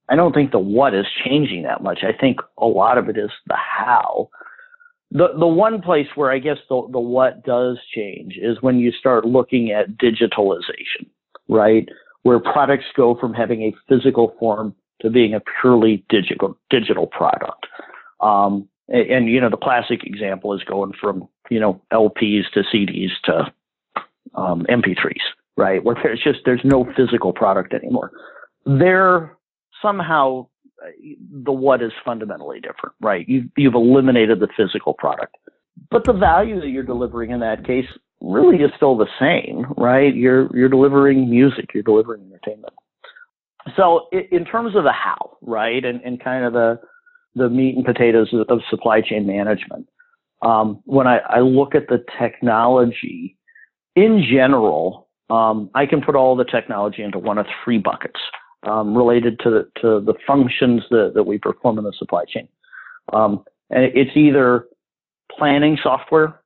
I 0.09 0.15
don't 0.15 0.33
think 0.33 0.51
the 0.51 0.59
what 0.59 0.93
is 0.93 1.05
changing 1.25 1.63
that 1.63 1.83
much. 1.83 1.99
I 2.03 2.17
think 2.17 2.39
a 2.57 2.65
lot 2.65 2.97
of 2.97 3.09
it 3.09 3.17
is 3.17 3.31
the 3.47 3.55
how. 3.55 4.29
the 5.11 5.29
the 5.37 5.47
one 5.47 5.81
place 5.81 6.07
where 6.15 6.31
I 6.31 6.39
guess 6.39 6.57
the 6.69 6.87
the 6.91 6.99
what 6.99 7.43
does 7.43 7.77
change 7.93 8.37
is 8.41 8.61
when 8.61 8.79
you 8.79 8.91
start 8.91 9.25
looking 9.25 9.71
at 9.71 9.97
digitalization, 9.97 11.07
right? 11.49 11.87
Where 12.23 12.39
products 12.39 12.85
go 12.95 13.15
from 13.15 13.33
having 13.33 13.63
a 13.63 13.75
physical 13.87 14.35
form 14.39 14.75
to 15.01 15.09
being 15.09 15.33
a 15.33 15.41
purely 15.61 16.05
digital 16.09 16.57
digital 16.69 17.07
product. 17.07 17.67
Um, 18.19 18.67
and, 18.89 19.09
and, 19.11 19.29
you 19.29 19.39
know 19.39 19.49
the 19.49 19.57
classic 19.57 20.03
example 20.03 20.53
is 20.53 20.63
going 20.63 20.93
from 20.99 21.27
you 21.49 21.59
know 21.59 21.81
LPs 21.91 22.49
to 22.53 22.63
CDs 22.73 23.11
to 23.25 23.53
um, 24.35 24.65
MP3s, 24.69 25.15
right? 25.55 25.83
Where 25.83 25.95
there's 26.01 26.23
just 26.23 26.39
there's 26.45 26.61
no 26.63 26.87
physical 26.95 27.33
product 27.33 27.73
anymore. 27.73 28.11
There 28.65 29.36
somehow 29.81 30.47
the 31.43 31.51
what 31.51 31.81
is 31.81 31.91
fundamentally 32.05 32.59
different, 32.59 32.95
right? 33.01 33.27
You've, 33.27 33.45
you've 33.57 33.73
eliminated 33.73 34.39
the 34.39 34.47
physical 34.55 34.93
product. 34.93 35.35
But 35.89 36.05
the 36.05 36.13
value 36.13 36.59
that 36.59 36.69
you're 36.69 36.83
delivering 36.83 37.31
in 37.31 37.39
that 37.39 37.65
case 37.65 37.85
really 38.21 38.57
is 38.57 38.71
still 38.75 38.97
the 38.97 39.07
same, 39.19 39.65
right? 39.77 40.13
You're, 40.15 40.55
you're 40.55 40.69
delivering 40.69 41.29
music, 41.29 41.65
you're 41.73 41.83
delivering 41.83 42.23
entertainment. 42.25 42.73
So 43.75 44.07
in 44.11 44.45
terms 44.45 44.75
of 44.75 44.83
the 44.83 44.93
how, 44.93 45.37
right, 45.41 45.83
and, 45.83 46.01
and 46.01 46.23
kind 46.23 46.45
of 46.45 46.53
the, 46.53 46.79
the 47.35 47.49
meat 47.49 47.75
and 47.75 47.85
potatoes 47.85 48.29
of, 48.33 48.47
of 48.49 48.61
supply 48.69 49.01
chain 49.01 49.27
management, 49.27 49.87
um, 50.41 50.81
when 50.85 51.07
I, 51.07 51.17
I 51.29 51.39
look 51.39 51.75
at 51.75 51.87
the 51.87 52.03
technology 52.19 53.37
in 53.95 54.25
general, 54.31 55.09
um, 55.29 55.69
I 55.75 55.85
can 55.85 56.01
put 56.01 56.15
all 56.15 56.35
the 56.35 56.45
technology 56.45 57.03
into 57.03 57.19
one 57.19 57.37
of 57.37 57.45
three 57.63 57.77
buckets 57.77 58.19
um, 58.63 58.95
related 58.95 59.39
to 59.39 59.49
the, 59.49 59.81
to 59.81 60.01
the 60.01 60.13
functions 60.25 60.83
that, 60.89 61.11
that 61.15 61.23
we 61.23 61.37
perform 61.37 61.77
in 61.77 61.83
the 61.83 61.93
supply 61.97 62.23
chain. 62.25 62.47
Um, 63.13 63.43
and 63.69 63.83
it's 63.83 64.15
either 64.15 64.67
planning 65.37 65.77
software 65.81 66.41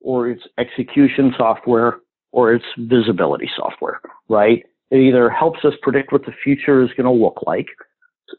or 0.00 0.28
it's 0.28 0.42
execution 0.58 1.32
software 1.36 2.00
or 2.32 2.54
it's 2.54 2.64
visibility 2.78 3.48
software, 3.56 4.00
right? 4.28 4.64
It 4.90 4.96
either 4.96 5.30
helps 5.30 5.64
us 5.64 5.74
predict 5.82 6.12
what 6.12 6.24
the 6.24 6.32
future 6.42 6.82
is 6.82 6.90
going 6.96 7.04
to 7.04 7.10
look 7.24 7.42
like, 7.46 7.66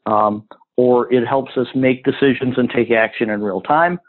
um, 0.05 0.47
or 0.75 1.11
it 1.13 1.25
helps 1.25 1.55
us 1.57 1.67
make 1.75 2.03
decisions 2.03 2.55
and 2.57 2.69
take 2.69 2.91
action 2.91 3.29
in 3.29 3.41
real 3.41 3.61
time, 3.61 3.99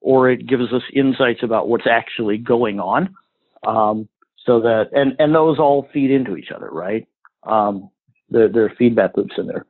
or 0.00 0.30
it 0.30 0.46
gives 0.46 0.72
us 0.72 0.82
insights 0.94 1.42
about 1.42 1.68
what's 1.68 1.86
actually 1.90 2.38
going 2.38 2.78
on. 2.80 3.14
Um, 3.66 4.08
so 4.44 4.60
that, 4.60 4.90
and, 4.92 5.14
and 5.18 5.34
those 5.34 5.58
all 5.58 5.88
feed 5.92 6.10
into 6.10 6.36
each 6.36 6.50
other, 6.54 6.68
right? 6.70 7.06
Um, 7.44 7.90
there, 8.30 8.48
there 8.48 8.64
are 8.64 8.72
feedback 8.78 9.16
loops 9.16 9.34
in 9.38 9.46
there. 9.46 9.66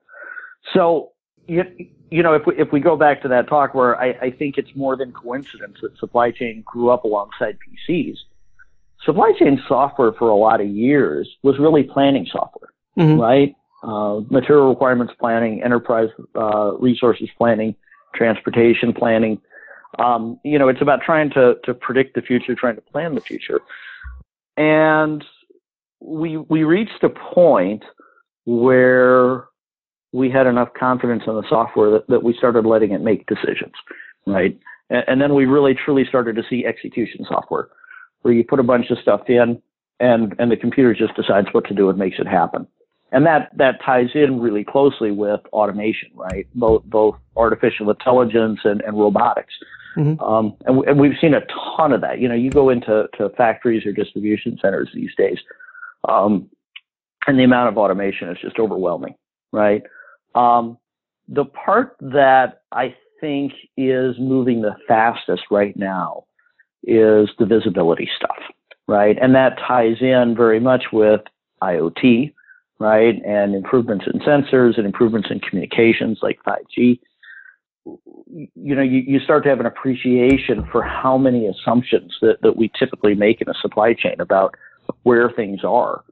So, 0.72 1.12
you, 1.46 1.64
you 2.10 2.22
know, 2.22 2.34
if 2.34 2.46
we, 2.46 2.56
if 2.56 2.72
we 2.72 2.80
go 2.80 2.96
back 2.96 3.22
to 3.22 3.28
that 3.28 3.48
talk 3.48 3.74
where 3.74 4.00
I, 4.00 4.10
I 4.22 4.30
think 4.30 4.56
it's 4.56 4.74
more 4.74 4.96
than 4.96 5.12
coincidence 5.12 5.78
that 5.82 5.96
supply 5.98 6.30
chain 6.30 6.62
grew 6.64 6.90
up 6.90 7.04
alongside 7.04 7.58
PCs, 7.88 8.16
supply 9.04 9.32
chain 9.38 9.60
software 9.68 10.12
for 10.12 10.28
a 10.28 10.36
lot 10.36 10.60
of 10.60 10.68
years 10.68 11.28
was 11.42 11.58
really 11.58 11.82
planning 11.82 12.26
software, 12.30 12.70
mm-hmm. 12.98 13.20
right? 13.20 13.54
Uh, 13.82 14.20
material 14.30 14.68
requirements 14.68 15.12
planning, 15.20 15.62
enterprise 15.62 16.08
uh, 16.36 16.72
resources 16.78 17.28
planning, 17.36 17.74
transportation 18.14 18.92
planning. 18.92 19.40
Um, 19.98 20.40
you 20.42 20.58
know, 20.58 20.68
it's 20.68 20.80
about 20.80 21.02
trying 21.02 21.30
to, 21.30 21.56
to 21.64 21.74
predict 21.74 22.14
the 22.14 22.22
future, 22.22 22.54
trying 22.54 22.76
to 22.76 22.80
plan 22.80 23.14
the 23.14 23.20
future. 23.20 23.60
And 24.56 25.24
we, 26.00 26.36
we 26.36 26.64
reached 26.64 27.02
a 27.02 27.10
point 27.10 27.84
where 28.44 29.44
we 30.12 30.30
had 30.30 30.46
enough 30.46 30.68
confidence 30.78 31.24
in 31.26 31.34
the 31.34 31.44
software 31.48 31.90
that, 31.90 32.06
that 32.08 32.22
we 32.22 32.34
started 32.36 32.64
letting 32.64 32.92
it 32.92 33.00
make 33.00 33.26
decisions, 33.26 33.72
right? 34.26 34.58
And, 34.90 35.04
and 35.08 35.20
then 35.20 35.34
we 35.34 35.44
really 35.46 35.74
truly 35.74 36.04
started 36.08 36.36
to 36.36 36.42
see 36.48 36.64
execution 36.64 37.24
software 37.28 37.68
where 38.22 38.32
you 38.32 38.44
put 38.44 38.60
a 38.60 38.64
bunch 38.64 38.90
of 38.90 38.98
stuff 38.98 39.22
in 39.28 39.60
and, 40.00 40.34
and 40.38 40.50
the 40.50 40.56
computer 40.56 40.94
just 40.94 41.14
decides 41.14 41.48
what 41.52 41.66
to 41.66 41.74
do 41.74 41.88
and 41.88 41.98
makes 41.98 42.18
it 42.18 42.26
happen. 42.26 42.66
And 43.12 43.24
that, 43.26 43.50
that 43.56 43.80
ties 43.84 44.08
in 44.14 44.40
really 44.40 44.64
closely 44.64 45.12
with 45.12 45.40
automation, 45.52 46.10
right? 46.14 46.48
Both, 46.54 46.84
both 46.84 47.16
artificial 47.36 47.90
intelligence 47.90 48.60
and, 48.64 48.80
and 48.82 48.98
robotics. 48.98 49.54
Mm-hmm. 49.96 50.20
Um, 50.20 50.56
and, 50.66 50.84
and, 50.88 50.98
we've 50.98 51.16
seen 51.20 51.34
a 51.34 51.42
ton 51.76 51.92
of 51.92 52.00
that. 52.00 52.18
You 52.18 52.28
know, 52.28 52.34
you 52.34 52.50
go 52.50 52.70
into 52.70 53.08
to 53.16 53.30
factories 53.36 53.86
or 53.86 53.92
distribution 53.92 54.58
centers 54.60 54.88
these 54.92 55.14
days, 55.16 55.38
um, 56.08 56.50
and 57.26 57.38
the 57.38 57.44
amount 57.44 57.68
of 57.68 57.78
automation 57.78 58.28
is 58.30 58.38
just 58.40 58.58
overwhelming, 58.58 59.14
right? 59.52 59.82
Um, 60.34 60.78
the 61.28 61.44
part 61.44 61.96
that 62.00 62.62
I 62.72 62.94
think 63.20 63.52
is 63.76 64.16
moving 64.18 64.62
the 64.62 64.76
fastest 64.86 65.44
right 65.50 65.76
now 65.76 66.24
is 66.82 67.30
the 67.38 67.46
visibility 67.46 68.08
stuff, 68.16 68.36
right? 68.86 69.16
And 69.20 69.34
that 69.34 69.58
ties 69.66 69.96
in 70.00 70.34
very 70.36 70.60
much 70.60 70.84
with 70.92 71.22
IoT, 71.62 72.32
right? 72.78 73.14
And 73.24 73.54
improvements 73.54 74.04
in 74.12 74.20
sensors 74.20 74.76
and 74.76 74.86
improvements 74.86 75.28
in 75.30 75.40
communications 75.40 76.18
like 76.22 76.38
5G. 76.46 77.00
You 77.86 78.74
know, 78.74 78.82
you, 78.82 79.02
you 79.06 79.20
start 79.20 79.44
to 79.44 79.50
have 79.50 79.60
an 79.60 79.66
appreciation 79.66 80.66
for 80.72 80.82
how 80.82 81.16
many 81.16 81.46
assumptions 81.46 82.14
that, 82.20 82.42
that 82.42 82.56
we 82.56 82.70
typically 82.78 83.14
make 83.14 83.40
in 83.40 83.48
a 83.48 83.54
supply 83.60 83.94
chain 83.94 84.16
about 84.20 84.54
where 85.02 85.30
things 85.30 85.60
are 85.64 86.02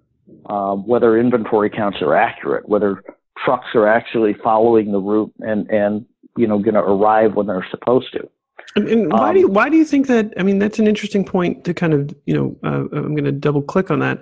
um, 0.46 0.86
whether 0.86 1.18
inventory 1.18 1.70
counts 1.70 1.98
are 2.02 2.14
accurate, 2.14 2.68
whether 2.68 3.02
trucks 3.44 3.68
are 3.74 3.86
actually 3.86 4.34
following 4.42 4.92
the 4.92 4.98
route 4.98 5.32
and 5.40 5.68
and 5.70 6.06
you 6.36 6.46
know 6.46 6.58
going 6.58 6.74
to 6.74 6.80
arrive 6.80 7.34
when 7.34 7.46
they're 7.46 7.66
supposed 7.70 8.12
to. 8.12 8.28
And, 8.76 8.88
and 8.88 9.12
why 9.12 9.28
um, 9.28 9.34
do 9.34 9.40
you, 9.40 9.48
why 9.48 9.68
do 9.68 9.76
you 9.76 9.84
think 9.84 10.06
that? 10.06 10.32
I 10.38 10.42
mean, 10.42 10.58
that's 10.58 10.78
an 10.78 10.86
interesting 10.86 11.24
point 11.24 11.64
to 11.64 11.74
kind 11.74 11.92
of 11.92 12.14
you 12.26 12.34
know 12.34 12.56
uh, 12.64 12.84
I'm 12.96 13.14
going 13.14 13.24
to 13.24 13.32
double 13.32 13.62
click 13.62 13.90
on 13.90 13.98
that, 14.00 14.20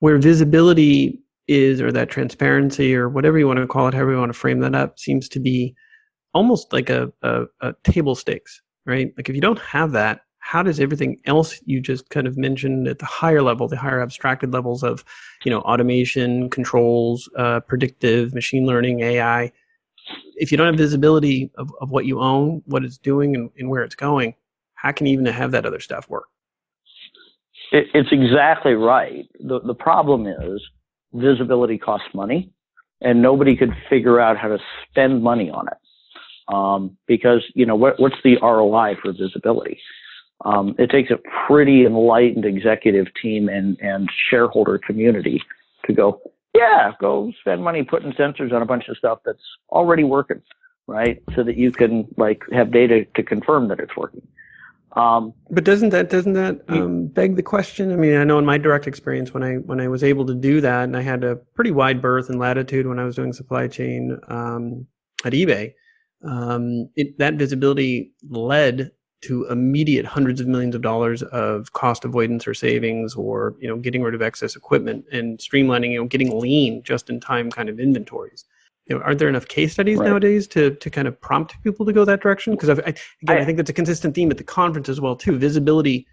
where 0.00 0.18
visibility 0.18 1.18
is 1.48 1.80
or 1.80 1.90
that 1.90 2.08
transparency 2.08 2.94
or 2.94 3.08
whatever 3.08 3.38
you 3.38 3.46
want 3.46 3.58
to 3.58 3.66
call 3.66 3.88
it, 3.88 3.94
however 3.94 4.12
you 4.12 4.18
want 4.18 4.32
to 4.32 4.38
frame 4.38 4.60
that 4.60 4.74
up, 4.74 4.98
seems 4.98 5.28
to 5.28 5.40
be 5.40 5.74
almost 6.32 6.72
like 6.72 6.88
a, 6.88 7.12
a, 7.22 7.44
a 7.60 7.74
table 7.82 8.14
stakes, 8.14 8.62
right? 8.86 9.12
Like 9.16 9.28
if 9.28 9.34
you 9.34 9.40
don't 9.40 9.58
have 9.58 9.90
that, 9.92 10.20
how 10.50 10.64
does 10.64 10.80
everything 10.80 11.16
else 11.26 11.60
you 11.64 11.80
just 11.80 12.10
kind 12.10 12.26
of 12.26 12.36
mentioned 12.36 12.88
at 12.88 12.98
the 12.98 13.06
higher 13.06 13.40
level, 13.40 13.68
the 13.68 13.76
higher 13.76 14.02
abstracted 14.02 14.52
levels 14.52 14.82
of, 14.82 15.04
you 15.44 15.50
know, 15.50 15.60
automation, 15.60 16.50
controls, 16.50 17.28
uh, 17.38 17.60
predictive, 17.60 18.34
machine 18.34 18.66
learning, 18.66 18.98
AI, 18.98 19.52
if 20.34 20.50
you 20.50 20.58
don't 20.58 20.66
have 20.66 20.74
visibility 20.74 21.52
of, 21.56 21.70
of 21.80 21.90
what 21.90 22.04
you 22.04 22.18
own, 22.18 22.62
what 22.66 22.82
it's 22.82 22.98
doing, 22.98 23.36
and, 23.36 23.48
and 23.58 23.70
where 23.70 23.84
it's 23.84 23.94
going, 23.94 24.34
how 24.74 24.90
can 24.90 25.06
you 25.06 25.12
even 25.12 25.24
have 25.24 25.52
that 25.52 25.64
other 25.64 25.78
stuff 25.78 26.10
work? 26.10 26.26
It, 27.70 27.86
it's 27.94 28.08
exactly 28.10 28.72
right. 28.72 29.26
The, 29.38 29.60
the 29.60 29.74
problem 29.74 30.26
is 30.26 30.60
visibility 31.12 31.78
costs 31.78 32.08
money, 32.12 32.50
and 33.00 33.22
nobody 33.22 33.54
could 33.54 33.72
figure 33.88 34.18
out 34.18 34.36
how 34.36 34.48
to 34.48 34.58
spend 34.90 35.22
money 35.22 35.48
on 35.48 35.68
it. 35.68 36.52
Um, 36.52 36.96
because 37.06 37.44
you 37.54 37.66
know 37.66 37.76
what, 37.76 38.00
what's 38.00 38.20
the 38.24 38.36
ROI 38.42 38.96
for 39.00 39.12
visibility? 39.12 39.78
Um, 40.44 40.74
it 40.78 40.90
takes 40.90 41.10
a 41.10 41.18
pretty 41.46 41.84
enlightened 41.84 42.44
executive 42.44 43.06
team 43.20 43.48
and, 43.48 43.78
and 43.80 44.10
shareholder 44.30 44.78
community 44.78 45.42
to 45.86 45.92
go, 45.92 46.20
yeah, 46.54 46.92
go 47.00 47.32
spend 47.40 47.62
money 47.62 47.82
putting 47.82 48.12
sensors 48.12 48.52
on 48.52 48.62
a 48.62 48.66
bunch 48.66 48.88
of 48.88 48.96
stuff 48.96 49.18
that's 49.24 49.42
already 49.70 50.04
working, 50.04 50.40
right? 50.86 51.22
So 51.34 51.42
that 51.44 51.56
you 51.56 51.72
can 51.72 52.08
like 52.16 52.42
have 52.52 52.72
data 52.72 53.04
to 53.16 53.22
confirm 53.22 53.68
that 53.68 53.80
it's 53.80 53.96
working. 53.96 54.26
Um, 54.96 55.34
but 55.50 55.62
doesn't 55.62 55.90
that 55.90 56.10
doesn't 56.10 56.32
that 56.32 56.62
um, 56.68 57.06
beg 57.06 57.36
the 57.36 57.44
question? 57.44 57.92
I 57.92 57.96
mean, 57.96 58.16
I 58.16 58.24
know 58.24 58.38
in 58.38 58.44
my 58.44 58.58
direct 58.58 58.88
experience 58.88 59.32
when 59.32 59.44
I 59.44 59.54
when 59.54 59.80
I 59.80 59.86
was 59.86 60.02
able 60.02 60.26
to 60.26 60.34
do 60.34 60.60
that, 60.62 60.84
and 60.84 60.96
I 60.96 61.02
had 61.02 61.22
a 61.22 61.36
pretty 61.36 61.70
wide 61.70 62.02
berth 62.02 62.28
and 62.28 62.40
latitude 62.40 62.86
when 62.86 62.98
I 62.98 63.04
was 63.04 63.14
doing 63.14 63.32
supply 63.32 63.68
chain 63.68 64.18
um, 64.28 64.86
at 65.24 65.32
eBay. 65.32 65.74
Um, 66.24 66.90
it, 66.96 67.16
that 67.18 67.34
visibility 67.34 68.12
led 68.28 68.90
to 69.22 69.46
immediate 69.46 70.06
hundreds 70.06 70.40
of 70.40 70.46
millions 70.46 70.74
of 70.74 70.82
dollars 70.82 71.22
of 71.24 71.72
cost 71.72 72.04
avoidance 72.04 72.46
or 72.46 72.54
savings 72.54 73.14
or 73.14 73.54
you 73.58 73.68
know 73.68 73.76
getting 73.76 74.02
rid 74.02 74.14
of 74.14 74.22
excess 74.22 74.56
equipment 74.56 75.04
and 75.12 75.38
streamlining 75.38 75.92
you 75.92 75.98
know 75.98 76.06
getting 76.06 76.38
lean 76.38 76.82
just 76.82 77.10
in 77.10 77.20
time 77.20 77.50
kind 77.50 77.68
of 77.68 77.78
inventories. 77.78 78.44
You 78.86 78.96
know 78.96 79.02
aren't 79.02 79.18
there 79.18 79.28
enough 79.28 79.48
case 79.48 79.72
studies 79.72 79.98
right. 79.98 80.08
nowadays 80.08 80.46
to 80.48 80.74
to 80.74 80.90
kind 80.90 81.06
of 81.06 81.20
prompt 81.20 81.54
people 81.62 81.84
to 81.86 81.92
go 81.92 82.04
that 82.04 82.20
direction? 82.20 82.54
Because 82.54 82.70
I, 82.70 82.72
again 82.72 82.96
I, 83.28 83.38
I 83.40 83.44
think 83.44 83.56
that's 83.56 83.70
a 83.70 83.74
consistent 83.74 84.14
theme 84.14 84.30
at 84.30 84.38
the 84.38 84.44
conference 84.44 84.88
as 84.88 85.00
well 85.00 85.16
too 85.16 85.36
visibility 85.38 86.06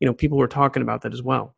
you 0.00 0.06
know 0.06 0.14
people 0.14 0.38
were 0.38 0.48
talking 0.48 0.82
about 0.82 1.02
that 1.02 1.12
as 1.12 1.22
well. 1.22 1.54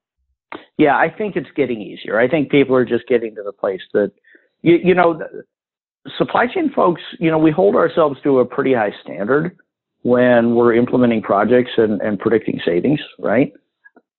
Yeah 0.79 0.97
i 0.97 1.11
think 1.11 1.37
it's 1.37 1.51
getting 1.55 1.81
easier. 1.83 2.19
I 2.19 2.29
think 2.29 2.51
people 2.51 2.75
are 2.77 2.85
just 2.85 3.07
getting 3.09 3.35
to 3.35 3.43
the 3.43 3.53
place 3.53 3.83
that 3.93 4.13
you, 4.63 4.79
you 4.83 4.95
know 4.95 5.21
supply 6.19 6.47
chain 6.47 6.71
folks 6.75 7.03
you 7.19 7.31
know 7.31 7.39
we 7.39 7.51
hold 7.51 7.77
ourselves 7.77 8.19
to 8.23 8.41
a 8.41 8.45
pretty 8.45 8.73
high 8.73 8.93
standard 9.03 9.57
when 10.05 10.55
we're 10.55 10.75
implementing 10.75 11.23
projects 11.23 11.73
and, 11.79 12.01
and 12.03 12.19
predicting 12.19 12.61
savings, 12.65 13.01
right? 13.19 13.53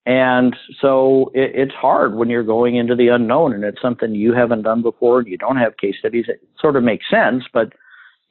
And 0.04 0.54
so 0.80 1.30
it, 1.32 1.52
it's 1.54 1.74
hard 1.74 2.16
when 2.16 2.28
you're 2.28 2.42
going 2.42 2.74
into 2.74 2.96
the 2.96 3.08
unknown 3.08 3.54
and 3.54 3.64
it's 3.64 3.80
something 3.80 4.12
you 4.12 4.32
haven't 4.32 4.62
done 4.62 4.82
before 4.82 5.20
and 5.20 5.28
you 5.28 5.38
don't 5.38 5.56
have 5.56 5.76
case 5.76 5.94
studies. 5.98 6.26
It 6.28 6.40
sort 6.60 6.76
of 6.76 6.82
makes 6.82 7.08
sense, 7.08 7.44
but 7.52 7.72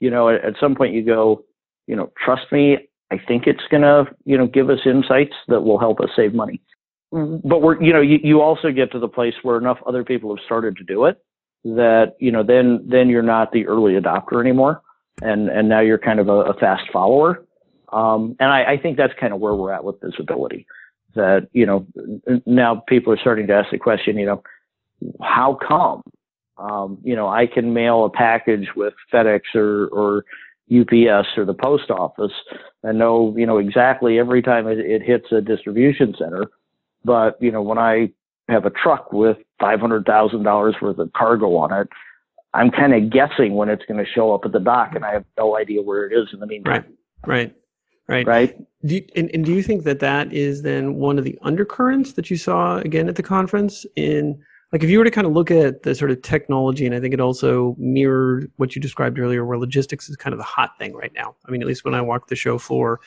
you 0.02 0.10
know, 0.10 0.30
at, 0.30 0.44
at 0.44 0.54
some 0.60 0.76
point 0.76 0.94
you 0.94 1.04
go, 1.04 1.46
you 1.88 1.96
know, 1.96 2.12
trust 2.24 2.52
me, 2.52 2.78
I 3.10 3.18
think 3.26 3.48
it's 3.48 3.63
to, 3.72 4.06
you 4.26 4.38
know, 4.38 4.48
give 4.48 4.70
us 4.70 4.80
insights 4.86 5.36
that 5.48 5.62
will 5.62 5.80
help 5.80 6.02
us 6.02 6.10
save 6.15 6.34
money. 6.34 6.60
But 7.12 7.62
we're, 7.62 7.82
you 7.82 7.94
know, 7.94 8.02
you, 8.02 8.20
you 8.22 8.41
also 8.41 8.72
get 8.72 8.91
to 8.91 9.00
the 9.00 9.08
place 9.08 9.36
where 9.44 9.58
enough 9.58 9.78
other 9.88 10.04
people 10.04 10.36
have 10.36 10.44
started 10.44 10.76
to 10.78 10.84
do 10.84 11.06
it 11.06 11.24
that, 11.63 12.15
you 12.20 12.32
know, 12.32 12.44
then, 12.44 12.86
then 12.86 13.08
you're 13.08 13.22
not 13.22 13.54
the 13.54 13.65
early 13.68 13.94
adopter 13.94 14.41
anymore. 14.41 14.82
And, 15.21 15.49
and 15.49 15.69
now 15.69 15.80
you're 15.80 15.97
kind 15.97 16.19
of 16.19 16.28
a, 16.28 16.41
a 16.41 16.54
fast 16.56 16.84
follower. 16.91 17.45
Um, 17.91 18.36
and 18.39 18.51
I, 18.51 18.73
I 18.73 18.78
think 18.78 18.97
that's 18.97 19.13
kind 19.19 19.34
of 19.34 19.39
where 19.39 19.56
we're 19.56 19.71
at 19.71 19.84
with 19.84 20.01
visibility 20.01 20.67
that, 21.15 21.47
you 21.54 21.65
know, 21.65 21.88
now 22.45 22.84
people 22.88 23.13
are 23.13 23.17
starting 23.17 23.47
to 23.47 23.54
ask 23.54 23.71
the 23.71 23.78
question, 23.78 24.17
you 24.17 24.25
know, 24.25 24.43
how 25.21 25.58
come? 25.67 26.04
Um, 26.58 26.97
you 27.04 27.15
know, 27.15 27.28
I 27.28 27.47
can 27.47 27.73
mail 27.73 28.06
a 28.06 28.10
package 28.10 28.67
with 28.75 28.93
FedEx 29.13 29.41
or, 29.56 29.88
or 29.88 30.25
UPS 30.71 31.28
or 31.38 31.45
the 31.45 31.54
post 31.54 31.89
office 31.89 32.32
and 32.84 32.97
know, 32.97 33.34
you 33.38 33.45
know, 33.45 33.58
exactly 33.58 34.19
every 34.19 34.41
time 34.41 34.67
it, 34.67 34.80
it 34.80 35.01
hits 35.01 35.32
a 35.32 35.41
distribution 35.41 36.15
center. 36.17 36.45
But, 37.04 37.38
you 37.41 37.51
know, 37.51 37.62
when 37.62 37.78
I 37.78 38.12
have 38.47 38.65
a 38.65 38.71
truck 38.71 39.12
with 39.12 39.38
$500,000 39.62 40.82
worth 40.82 40.99
of 40.99 41.13
cargo 41.13 41.56
on 41.56 41.73
it, 41.73 41.89
I'm 42.56 42.72
kind 42.72 42.94
of 42.94 43.12
guessing 43.12 43.56
when 43.56 43.70
it's 43.70 43.84
going 43.86 44.04
to 44.04 44.10
show 44.10 44.34
up 44.34 44.46
at 44.46 44.54
the 44.54 44.60
dock 44.60 44.96
and 44.96 45.04
I 45.04 45.12
have 45.12 45.26
no 45.38 45.58
idea 45.58 45.82
where 45.82 46.08
it 46.08 46.13
is 46.18 46.30
in 46.34 46.39
the 46.39 46.48
meantime. 46.48 46.86
Right. 47.26 47.28
Right. 47.28 47.56
Right. 48.08 48.28
Right. 48.28 48.65
Do 48.86 48.96
you, 48.96 49.06
and, 49.15 49.30
and 49.34 49.44
do 49.44 49.54
you 49.54 49.63
think 49.63 49.84
that 49.84 50.00
that 50.00 50.32
is 50.32 50.62
then 50.62 50.96
one 50.96 51.18
of 51.18 51.24
the 51.24 51.38
undercurrents 51.41 52.13
that 52.13 52.30
you 52.30 52.38
saw 52.38 52.78
again 52.78 53.10
at 53.10 53.15
the 53.15 53.24
conference 53.24 53.86
in 53.96 54.39
like 54.72 54.84
if 54.84 54.89
you 54.89 55.00
were 55.00 55.06
to 55.06 55.12
kind 55.12 55.26
of 55.26 55.34
look 55.34 55.52
at 55.52 55.84
the 55.84 55.96
sort 55.96 56.12
of 56.12 56.22
technology 56.22 56.86
and 56.86 56.94
i 56.94 57.00
think 57.00 57.13
it 57.13 57.20
also 57.20 57.76
mirrored 57.80 58.52
what 58.58 58.76
you 58.76 58.82
described 58.82 59.18
earlier 59.18 59.46
where 59.46 59.58
logistics 59.58 60.10
is 60.10 60.15
kind 60.15 60.34
of 60.34 60.38
the 60.38 60.44
hot 60.44 60.72
thing 60.78 60.94
right 60.94 61.13
now 61.15 61.36
i 61.48 61.52
mean 61.52 61.62
at 61.62 61.68
least 61.68 61.86
when 61.86 61.96
i 61.96 62.02
walked 62.02 62.30
the 62.30 62.36
show 62.36 62.58
floor 62.58 63.00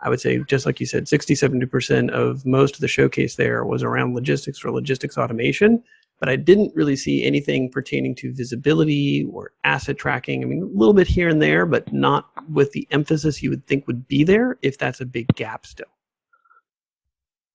i 0.00 0.08
would 0.08 0.20
say 0.20 0.38
just 0.48 0.66
like 0.66 0.78
you 0.80 0.86
said 0.86 1.08
60 1.08 1.34
70% 1.34 2.10
of 2.10 2.46
most 2.46 2.76
of 2.76 2.80
the 2.80 2.88
showcase 2.88 3.36
there 3.36 3.64
was 3.64 3.82
around 3.82 4.14
logistics 4.14 4.64
or 4.64 4.70
logistics 4.70 5.18
automation 5.18 5.82
but 6.20 6.28
I 6.28 6.36
didn't 6.36 6.72
really 6.76 6.96
see 6.96 7.24
anything 7.24 7.70
pertaining 7.70 8.14
to 8.16 8.32
visibility 8.32 9.26
or 9.32 9.52
asset 9.64 9.96
tracking. 9.96 10.44
I 10.44 10.46
mean, 10.46 10.62
a 10.62 10.78
little 10.78 10.94
bit 10.94 11.06
here 11.06 11.28
and 11.28 11.40
there, 11.40 11.64
but 11.64 11.90
not 11.92 12.30
with 12.52 12.70
the 12.72 12.86
emphasis 12.90 13.42
you 13.42 13.48
would 13.50 13.66
think 13.66 13.86
would 13.86 14.06
be 14.06 14.22
there 14.22 14.58
if 14.62 14.76
that's 14.76 15.00
a 15.00 15.06
big 15.06 15.26
gap 15.34 15.64
still. 15.64 15.86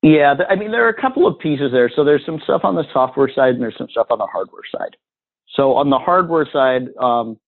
Yeah, 0.01 0.35
I 0.49 0.55
mean, 0.55 0.71
there 0.71 0.85
are 0.85 0.89
a 0.89 1.01
couple 1.01 1.25
of 1.27 1.39
pieces 1.39 1.71
there. 1.71 1.91
So 1.95 2.03
there's 2.03 2.25
some 2.25 2.39
stuff 2.43 2.61
on 2.63 2.75
the 2.75 2.83
software 2.91 3.29
side 3.33 3.53
and 3.53 3.61
there's 3.61 3.77
some 3.77 3.89
stuff 3.89 4.07
on 4.09 4.17
the 4.17 4.27
hardware 4.27 4.63
side. 4.71 4.95
So 5.55 5.73
on 5.73 5.89
the 5.89 5.97
hardware 5.97 6.47
side, 6.51 6.89
um, 6.99 7.39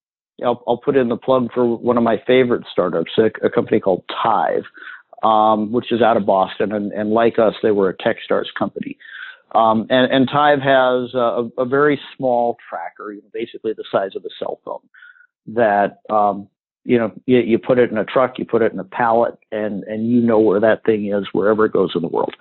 I'll, 0.43 0.63
I'll, 0.67 0.77
put 0.77 0.95
in 0.95 1.09
the 1.09 1.17
plug 1.17 1.49
for 1.53 1.77
one 1.77 1.97
of 1.97 2.03
my 2.03 2.21
favorite 2.25 2.63
startups, 2.71 3.11
a, 3.17 3.25
a 3.45 3.49
company 3.49 3.79
called 3.79 4.03
Tive, 4.23 4.63
um, 5.23 5.71
which 5.71 5.91
is 5.91 6.01
out 6.01 6.15
of 6.15 6.25
Boston. 6.25 6.71
And, 6.71 6.91
and 6.93 7.09
like 7.09 7.39
us, 7.39 7.53
they 7.61 7.71
were 7.71 7.89
a 7.89 7.97
Techstars 7.97 8.45
company. 8.57 8.97
Um, 9.53 9.87
and, 9.89 10.11
and 10.11 10.27
Tive 10.27 10.61
has 10.61 11.13
a, 11.13 11.49
a, 11.57 11.65
very 11.65 11.99
small 12.15 12.57
tracker, 12.69 13.15
basically 13.33 13.73
the 13.73 13.85
size 13.91 14.11
of 14.15 14.25
a 14.25 14.29
cell 14.37 14.59
phone, 14.65 14.81
that 15.47 15.99
um, 16.09 16.49
you 16.83 16.97
know 16.97 17.11
you, 17.25 17.39
you, 17.39 17.57
put 17.57 17.79
it 17.79 17.89
in 17.89 17.97
a 17.97 18.03
truck, 18.03 18.37
you 18.37 18.45
put 18.45 18.61
it 18.61 18.73
in 18.73 18.79
a 18.79 18.83
pallet, 18.83 19.37
and 19.51 19.83
and 19.85 20.11
you 20.11 20.19
know 20.19 20.39
where 20.39 20.59
that 20.59 20.83
thing 20.83 21.13
is 21.13 21.25
wherever 21.31 21.65
it 21.65 21.71
goes 21.71 21.91
in 21.95 22.01
the 22.01 22.09
world. 22.09 22.33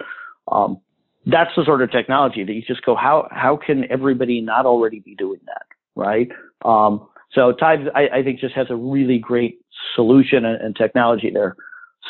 Um, 0.51 0.81
that's 1.27 1.51
the 1.57 1.65
sort 1.65 1.83
of 1.83 1.91
technology 1.93 2.45
that 2.45 2.53
you 2.53 2.63
just 2.63 2.85
go, 2.85 2.97
how 2.97 3.29
how 3.31 3.57
can 3.57 3.85
everybody 3.91 4.41
not 4.41 4.67
already 4.67 4.99
be 4.99 5.15
doing 5.15 5.41
that, 5.47 5.67
right? 5.95 6.29
Um, 6.65 7.09
so 7.33 7.53
Tive, 7.53 7.89
I, 7.95 8.09
I, 8.19 8.23
think, 8.23 8.41
just 8.41 8.55
has 8.55 8.69
a 8.71 8.77
really 8.77 9.19
great 9.19 9.59
solution 9.95 10.45
and, 10.45 10.61
and 10.61 10.77
technology 10.77 11.31
there. 11.31 11.57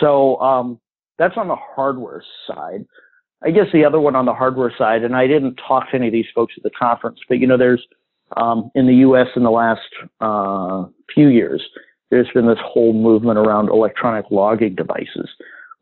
So 0.00 0.36
um, 0.40 0.78
that's 1.18 1.36
on 1.36 1.48
the 1.48 1.56
hardware 1.56 2.22
side. 2.46 2.86
I 3.46 3.52
guess 3.52 3.66
the 3.72 3.84
other 3.84 4.00
one 4.00 4.16
on 4.16 4.26
the 4.26 4.34
hardware 4.34 4.72
side, 4.76 5.04
and 5.04 5.14
I 5.14 5.28
didn't 5.28 5.54
talk 5.68 5.90
to 5.90 5.96
any 5.96 6.08
of 6.08 6.12
these 6.12 6.26
folks 6.34 6.54
at 6.56 6.64
the 6.64 6.70
conference, 6.70 7.20
but 7.28 7.38
you 7.38 7.46
know, 7.46 7.56
there's 7.56 7.86
um, 8.36 8.72
in 8.74 8.88
the 8.88 8.94
U.S. 8.96 9.28
in 9.36 9.44
the 9.44 9.52
last 9.52 9.88
uh, 10.20 10.84
few 11.14 11.28
years, 11.28 11.62
there's 12.10 12.28
been 12.34 12.48
this 12.48 12.58
whole 12.60 12.92
movement 12.92 13.38
around 13.38 13.68
electronic 13.68 14.26
logging 14.32 14.74
devices, 14.74 15.30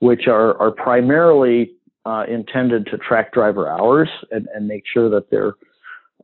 which 0.00 0.27
are 0.27 0.61
are 0.61 0.72
primarily 0.72 1.70
uh, 2.05 2.24
intended 2.29 2.85
to 2.87 2.98
track 2.98 3.33
driver 3.33 3.66
hours 3.66 4.11
and, 4.31 4.46
and 4.55 4.68
make 4.68 4.83
sure 4.92 5.09
that 5.09 5.31
they're 5.31 5.55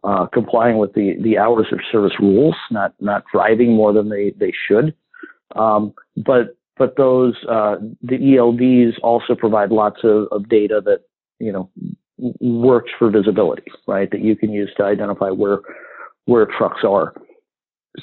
uh, 0.05 0.26
complying 0.26 0.76
with 0.76 0.92
the, 0.92 1.16
the 1.22 1.38
hours 1.38 1.68
of 1.72 1.81
service 1.90 2.12
rules, 2.20 2.55
not 2.70 2.92
not 3.00 3.24
driving 3.33 3.72
more 3.72 3.94
than 3.94 4.11
they 4.11 4.35
they 4.38 4.53
should. 4.68 4.94
Um, 5.57 5.94
but 6.18 6.55
but 6.76 6.98
those 6.98 7.35
uh, 7.48 7.76
the 8.03 8.18
ELDs 8.18 8.98
also 9.03 9.35
provide 9.35 9.70
lots 9.70 10.00
of, 10.05 10.29
of 10.33 10.46
data 10.50 10.83
that 10.85 11.00
you 11.40 11.53
know, 11.53 11.70
works 12.40 12.90
for 12.98 13.11
visibility, 13.11 13.64
right? 13.87 14.11
That 14.11 14.20
you 14.20 14.37
can 14.37 14.53
use 14.53 14.70
to 14.76 14.85
identify 14.85 15.31
where 15.31 15.61
where 16.26 16.46
trucks 16.46 16.83
are. 16.85 17.14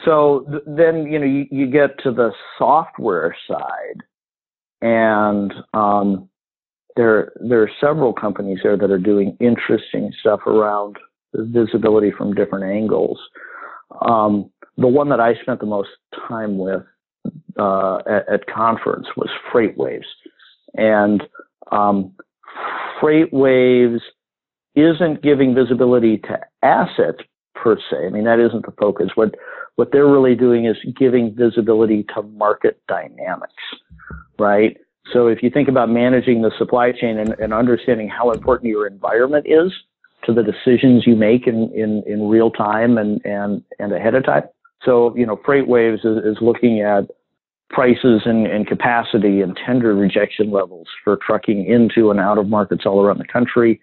So 0.04 0.46
th- 0.50 0.64
then, 0.66 1.08
you 1.08 1.20
know, 1.20 1.26
you, 1.26 1.46
you 1.50 1.72
get 1.72 1.98
to 2.04 2.12
the 2.12 2.32
software 2.58 3.36
side, 3.48 4.04
and 4.82 5.54
um, 5.74 6.30
there 6.98 7.32
there 7.40 7.62
are 7.62 7.72
several 7.80 8.12
companies 8.12 8.60
there 8.64 8.78
that 8.78 8.92
are 8.92 9.00
doing 9.00 9.38
interesting 9.40 10.12
stuff 10.20 10.42
around 10.46 10.98
visibility 11.34 12.12
from 12.12 12.34
different 12.34 12.66
angles. 12.66 13.20
Um, 14.02 14.50
the 14.78 14.88
one 14.88 15.10
that 15.10 15.20
I 15.20 15.36
spent 15.42 15.60
the 15.60 15.66
most 15.66 15.90
time 16.28 16.58
with 16.58 16.84
uh, 17.58 17.98
at, 18.10 18.28
at, 18.30 18.48
conference 18.48 19.08
was 19.16 19.30
FreightWaves, 19.52 20.06
and 20.76 21.24
um, 21.72 22.14
FreightWaves 23.02 24.02
isn't 24.76 25.22
giving 25.22 25.56
visibility 25.56 26.18
to 26.20 26.40
assets 26.62 27.20
per 27.56 27.78
se. 27.78 28.06
I 28.06 28.10
mean, 28.10 28.26
that 28.26 28.40
isn't 28.40 28.66
the 28.66 28.74
focus. 28.80 29.10
What 29.16 29.36
what 29.76 29.92
they're 29.92 30.08
really 30.08 30.36
doing 30.36 30.66
is 30.66 30.76
giving 30.98 31.36
visibility 31.36 32.04
to 32.16 32.24
market 32.24 32.82
dynamics, 32.88 33.54
right? 34.40 34.76
So 35.14 35.28
if 35.28 35.44
you 35.44 35.50
think 35.50 35.70
about 35.70 35.90
managing 35.90 36.42
the 36.42 36.52
supply 36.58 36.92
chain 36.92 37.18
and, 37.20 37.36
and 37.40 37.54
understanding 37.54 38.10
how 38.10 38.32
important 38.32 38.70
your 38.70 38.88
environment 38.88 39.46
is 39.48 39.72
to 40.26 40.34
the 40.34 40.44
decisions 40.44 41.06
you 41.06 41.16
make 41.16 41.48
in, 41.48 41.72
in, 41.76 42.04
in 42.08 42.28
real 42.28 42.50
time 42.50 42.98
and, 42.98 43.24
and, 43.24 43.64
and 43.80 43.94
ahead 43.94 44.16
of 44.16 44.26
time. 44.26 44.44
So, 44.84 45.16
you 45.16 45.26
know, 45.26 45.38
FreightWaves 45.38 46.06
is, 46.06 46.26
is 46.26 46.38
looking 46.42 46.82
at 46.82 47.06
prices 47.70 48.22
and, 48.26 48.48
and, 48.48 48.66
capacity 48.66 49.42
and 49.42 49.58
tender 49.66 49.94
rejection 49.94 50.52
levels 50.52 50.88
for 51.04 51.18
trucking 51.26 51.66
into 51.66 52.10
and 52.10 52.20
out 52.20 52.38
of 52.38 52.48
markets 52.48 52.86
all 52.86 53.02
around 53.02 53.18
the 53.18 53.28
country 53.28 53.82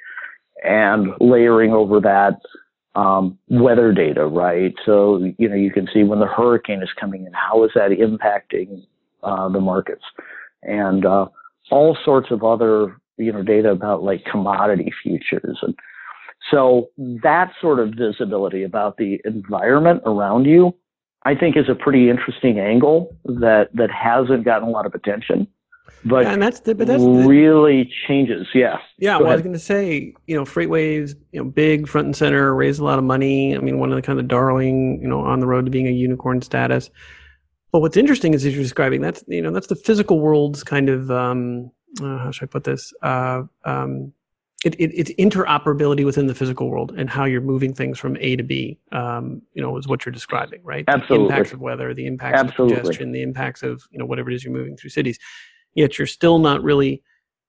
and 0.62 1.08
layering 1.20 1.72
over 1.72 2.00
that 2.00 2.40
um, 2.94 3.38
weather 3.48 3.92
data, 3.92 4.26
right? 4.26 4.74
So, 4.86 5.32
you 5.38 5.48
know, 5.48 5.56
you 5.56 5.70
can 5.70 5.88
see 5.92 6.02
when 6.04 6.20
the 6.20 6.26
hurricane 6.26 6.82
is 6.82 6.90
coming 6.98 7.26
in, 7.26 7.32
how 7.32 7.64
is 7.64 7.72
that 7.74 7.90
impacting 7.90 8.86
uh, 9.22 9.48
the 9.48 9.60
markets? 9.60 10.04
And 10.62 11.04
uh, 11.04 11.26
all 11.70 11.96
sorts 12.04 12.30
of 12.30 12.42
other, 12.42 12.96
you 13.18 13.32
know, 13.32 13.42
data 13.42 13.70
about 13.70 14.02
like 14.02 14.24
commodity 14.24 14.92
futures. 15.02 15.58
And 15.60 15.74
so 16.50 16.88
that 16.96 17.52
sort 17.60 17.80
of 17.80 17.94
visibility 17.96 18.62
about 18.62 18.96
the 18.96 19.20
environment 19.24 20.02
around 20.06 20.44
you 20.44 20.74
I 21.24 21.34
think 21.34 21.56
is 21.56 21.68
a 21.68 21.74
pretty 21.74 22.10
interesting 22.10 22.58
angle 22.58 23.16
that 23.24 23.70
that 23.74 23.90
hasn't 23.90 24.44
gotten 24.44 24.68
a 24.68 24.70
lot 24.70 24.86
of 24.86 24.94
attention, 24.94 25.48
but, 26.04 26.24
yeah, 26.24 26.32
and 26.32 26.42
that's 26.42 26.60
the, 26.60 26.74
but 26.74 26.86
that's 26.86 27.02
really 27.02 27.90
changes. 28.06 28.46
Yeah. 28.52 28.78
Yeah. 28.98 29.16
Well. 29.16 29.30
I 29.30 29.34
was 29.34 29.42
going 29.42 29.54
to 29.54 29.58
say, 29.58 30.14
you 30.26 30.36
know, 30.36 30.44
FreightWaves, 30.44 31.14
you 31.32 31.42
know, 31.42 31.48
big 31.48 31.88
front 31.88 32.06
and 32.06 32.16
center, 32.16 32.54
raised 32.54 32.78
a 32.78 32.84
lot 32.84 32.98
of 32.98 33.04
money. 33.04 33.56
I 33.56 33.60
mean, 33.60 33.78
one 33.78 33.90
of 33.90 33.96
the 33.96 34.02
kind 34.02 34.18
of 34.18 34.28
darling, 34.28 35.00
you 35.00 35.08
know, 35.08 35.20
on 35.20 35.40
the 35.40 35.46
road 35.46 35.64
to 35.64 35.70
being 35.70 35.88
a 35.88 35.92
unicorn 35.92 36.42
status. 36.42 36.90
But 37.72 37.80
what's 37.80 37.96
interesting 37.96 38.34
is 38.34 38.44
as 38.44 38.54
you're 38.54 38.62
describing, 38.62 39.00
that's 39.00 39.24
you 39.26 39.42
know, 39.42 39.50
that's 39.50 39.66
the 39.68 39.76
physical 39.76 40.20
world's 40.20 40.62
kind 40.62 40.88
of 40.88 41.10
um, 41.10 41.70
uh, 42.02 42.18
how 42.18 42.30
should 42.30 42.48
I 42.48 42.52
put 42.52 42.64
this? 42.64 42.92
Uh, 43.02 43.44
um, 43.64 44.12
it, 44.64 44.74
it, 44.76 44.92
it's 44.94 45.12
interoperability 45.12 46.04
within 46.04 46.26
the 46.26 46.34
physical 46.34 46.70
world 46.70 46.94
and 46.96 47.10
how 47.10 47.24
you're 47.24 47.42
moving 47.42 47.74
things 47.74 47.98
from 47.98 48.16
A 48.18 48.34
to 48.36 48.42
B. 48.42 48.78
Um, 48.92 49.42
you 49.52 49.62
know, 49.62 49.76
is 49.76 49.86
what 49.86 50.04
you're 50.04 50.12
describing, 50.12 50.60
right? 50.64 50.84
Absolutely. 50.88 51.28
The 51.28 51.34
impacts 51.34 51.52
of 51.52 51.60
weather, 51.60 51.92
the 51.92 52.06
impacts 52.06 52.40
Absolutely. 52.40 52.76
of 52.76 52.82
congestion, 52.82 53.12
the 53.12 53.22
impacts 53.22 53.62
of 53.62 53.82
you 53.90 53.98
know 53.98 54.06
whatever 54.06 54.30
it 54.30 54.34
is 54.34 54.42
you're 54.42 54.54
moving 54.54 54.76
through 54.76 54.90
cities. 54.90 55.18
Yet 55.74 55.98
you're 55.98 56.06
still 56.06 56.38
not 56.38 56.62
really 56.62 57.02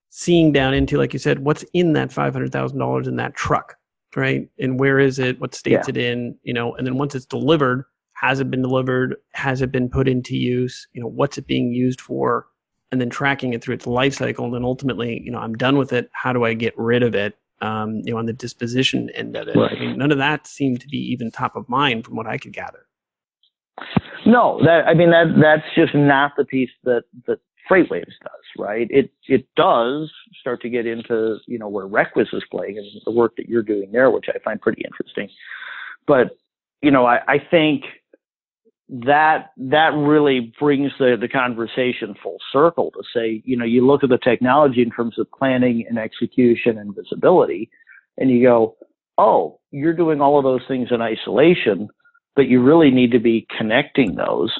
seeing 0.09 0.51
down 0.51 0.73
into, 0.73 0.97
like 0.97 1.13
you 1.13 1.19
said, 1.19 1.39
what's 1.39 1.63
in 1.73 1.93
that 1.93 2.11
five 2.11 2.33
hundred 2.33 2.51
thousand 2.51 2.79
dollars 2.79 3.07
in 3.07 3.15
that 3.15 3.33
truck, 3.35 3.75
right? 4.15 4.47
And 4.59 4.77
where 4.77 4.99
is 4.99 5.17
it? 5.17 5.39
What 5.39 5.55
state's 5.55 5.87
yeah. 5.87 5.91
it 5.91 5.97
in? 5.97 6.37
You 6.43 6.53
know, 6.53 6.75
and 6.75 6.85
then 6.85 6.97
once 6.97 7.15
it's 7.15 7.25
delivered, 7.25 7.85
has 8.13 8.41
it 8.41 8.51
been 8.51 8.61
delivered? 8.61 9.15
Has 9.33 9.61
it 9.61 9.71
been 9.71 9.89
put 9.89 10.09
into 10.09 10.35
use? 10.35 10.85
You 10.91 11.01
know, 11.01 11.07
what's 11.07 11.37
it 11.37 11.47
being 11.47 11.71
used 11.71 12.01
for? 12.01 12.47
And 12.91 13.01
then 13.01 13.09
tracking 13.09 13.53
it 13.53 13.63
through 13.63 13.75
its 13.75 13.87
life 13.87 14.13
cycle 14.13 14.45
and 14.45 14.53
then 14.53 14.63
ultimately 14.63 15.21
you 15.23 15.31
know 15.31 15.39
i'm 15.39 15.53
done 15.55 15.77
with 15.77 15.93
it 15.93 16.09
how 16.13 16.31
do 16.33 16.43
i 16.43 16.53
get 16.53 16.77
rid 16.77 17.03
of 17.03 17.15
it 17.15 17.37
um, 17.61 18.01
you 18.03 18.11
know 18.11 18.19
on 18.19 18.25
the 18.25 18.33
disposition 18.33 19.09
end 19.11 19.35
of 19.35 19.47
it 19.47 19.55
right. 19.55 19.71
i 19.71 19.79
mean 19.79 19.97
none 19.97 20.11
of 20.11 20.17
that 20.17 20.45
seemed 20.45 20.81
to 20.81 20.87
be 20.87 20.97
even 20.97 21.31
top 21.31 21.55
of 21.55 21.67
mind 21.69 22.05
from 22.05 22.15
what 22.15 22.27
i 22.27 22.37
could 22.37 22.53
gather 22.53 22.85
no 24.25 24.59
that 24.63 24.85
i 24.87 24.93
mean 24.93 25.09
that 25.09 25.25
that's 25.41 25.75
just 25.75 25.95
not 25.95 26.33
the 26.37 26.45
piece 26.45 26.71
that 26.83 27.03
that 27.27 27.39
FreightWaves 27.69 28.05
does, 28.21 28.45
right? 28.59 28.87
It 28.89 29.11
it 29.27 29.47
does 29.55 30.11
start 30.39 30.61
to 30.61 30.69
get 30.69 30.85
into 30.85 31.37
you 31.47 31.57
know 31.57 31.67
where 31.67 31.87
Requis 31.87 32.33
is 32.33 32.43
playing 32.51 32.77
and 32.77 32.85
the 33.05 33.11
work 33.11 33.35
that 33.37 33.49
you're 33.49 33.63
doing 33.63 33.91
there, 33.91 34.11
which 34.11 34.25
I 34.29 34.37
find 34.39 34.61
pretty 34.61 34.83
interesting. 34.85 35.29
But 36.05 36.37
you 36.81 36.91
know, 36.91 37.05
I, 37.05 37.19
I 37.27 37.39
think 37.39 37.83
that 38.87 39.51
that 39.57 39.93
really 39.95 40.53
brings 40.59 40.91
the, 40.99 41.17
the 41.19 41.27
conversation 41.27 42.13
full 42.21 42.37
circle 42.51 42.91
to 42.91 43.03
say, 43.13 43.41
you 43.43 43.57
know, 43.57 43.65
you 43.65 43.85
look 43.85 44.03
at 44.03 44.09
the 44.09 44.19
technology 44.19 44.81
in 44.81 44.91
terms 44.91 45.17
of 45.17 45.27
planning 45.31 45.85
and 45.89 45.97
execution 45.97 46.77
and 46.77 46.95
visibility, 46.95 47.69
and 48.17 48.29
you 48.29 48.43
go, 48.43 48.75
oh, 49.17 49.59
you're 49.71 49.95
doing 49.95 50.21
all 50.21 50.37
of 50.37 50.43
those 50.43 50.61
things 50.67 50.89
in 50.91 51.01
isolation, 51.01 51.87
but 52.35 52.47
you 52.47 52.61
really 52.61 52.91
need 52.91 53.11
to 53.11 53.19
be 53.19 53.47
connecting 53.57 54.15
those. 54.15 54.53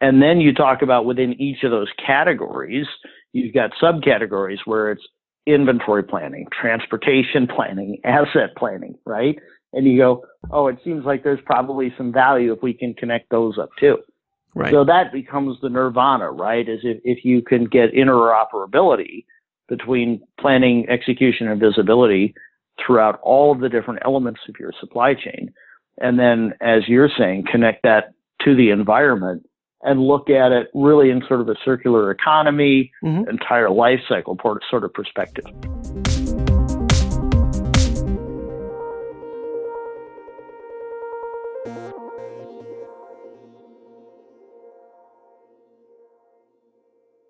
And 0.00 0.20
then 0.20 0.40
you 0.40 0.52
talk 0.52 0.82
about 0.82 1.06
within 1.06 1.40
each 1.40 1.62
of 1.62 1.70
those 1.70 1.88
categories, 2.04 2.86
you've 3.32 3.54
got 3.54 3.70
subcategories 3.80 4.58
where 4.64 4.90
it's 4.90 5.06
inventory 5.46 6.02
planning, 6.02 6.46
transportation 6.52 7.46
planning, 7.46 7.98
asset 8.04 8.54
planning, 8.56 8.96
right? 9.06 9.38
And 9.72 9.86
you 9.86 9.98
go, 9.98 10.24
oh, 10.50 10.66
it 10.66 10.78
seems 10.84 11.04
like 11.04 11.24
there's 11.24 11.40
probably 11.44 11.94
some 11.96 12.12
value 12.12 12.52
if 12.52 12.62
we 12.62 12.74
can 12.74 12.94
connect 12.94 13.30
those 13.30 13.58
up 13.58 13.70
too. 13.78 13.98
Right. 14.54 14.70
So 14.70 14.84
that 14.84 15.12
becomes 15.12 15.58
the 15.62 15.70
nirvana, 15.70 16.30
right? 16.30 16.68
Is 16.68 16.80
if, 16.82 17.00
if 17.04 17.24
you 17.24 17.40
can 17.40 17.64
get 17.64 17.94
interoperability 17.94 19.24
between 19.68 20.20
planning, 20.38 20.86
execution, 20.90 21.48
and 21.48 21.58
visibility 21.58 22.34
throughout 22.84 23.18
all 23.22 23.52
of 23.52 23.60
the 23.60 23.68
different 23.68 24.00
elements 24.04 24.40
of 24.48 24.56
your 24.60 24.72
supply 24.78 25.14
chain. 25.14 25.52
And 25.98 26.18
then, 26.18 26.52
as 26.60 26.82
you're 26.88 27.10
saying, 27.16 27.44
connect 27.50 27.82
that 27.84 28.12
to 28.44 28.54
the 28.54 28.70
environment 28.70 29.48
and 29.82 30.00
look 30.00 30.30
at 30.30 30.52
it 30.52 30.68
really 30.74 31.10
in 31.10 31.22
sort 31.26 31.40
of 31.40 31.48
a 31.48 31.54
circular 31.64 32.10
economy, 32.10 32.92
mm-hmm. 33.02 33.28
entire 33.28 33.70
life 33.70 34.00
cycle 34.08 34.38
sort 34.70 34.84
of 34.84 34.92
perspective. 34.92 35.44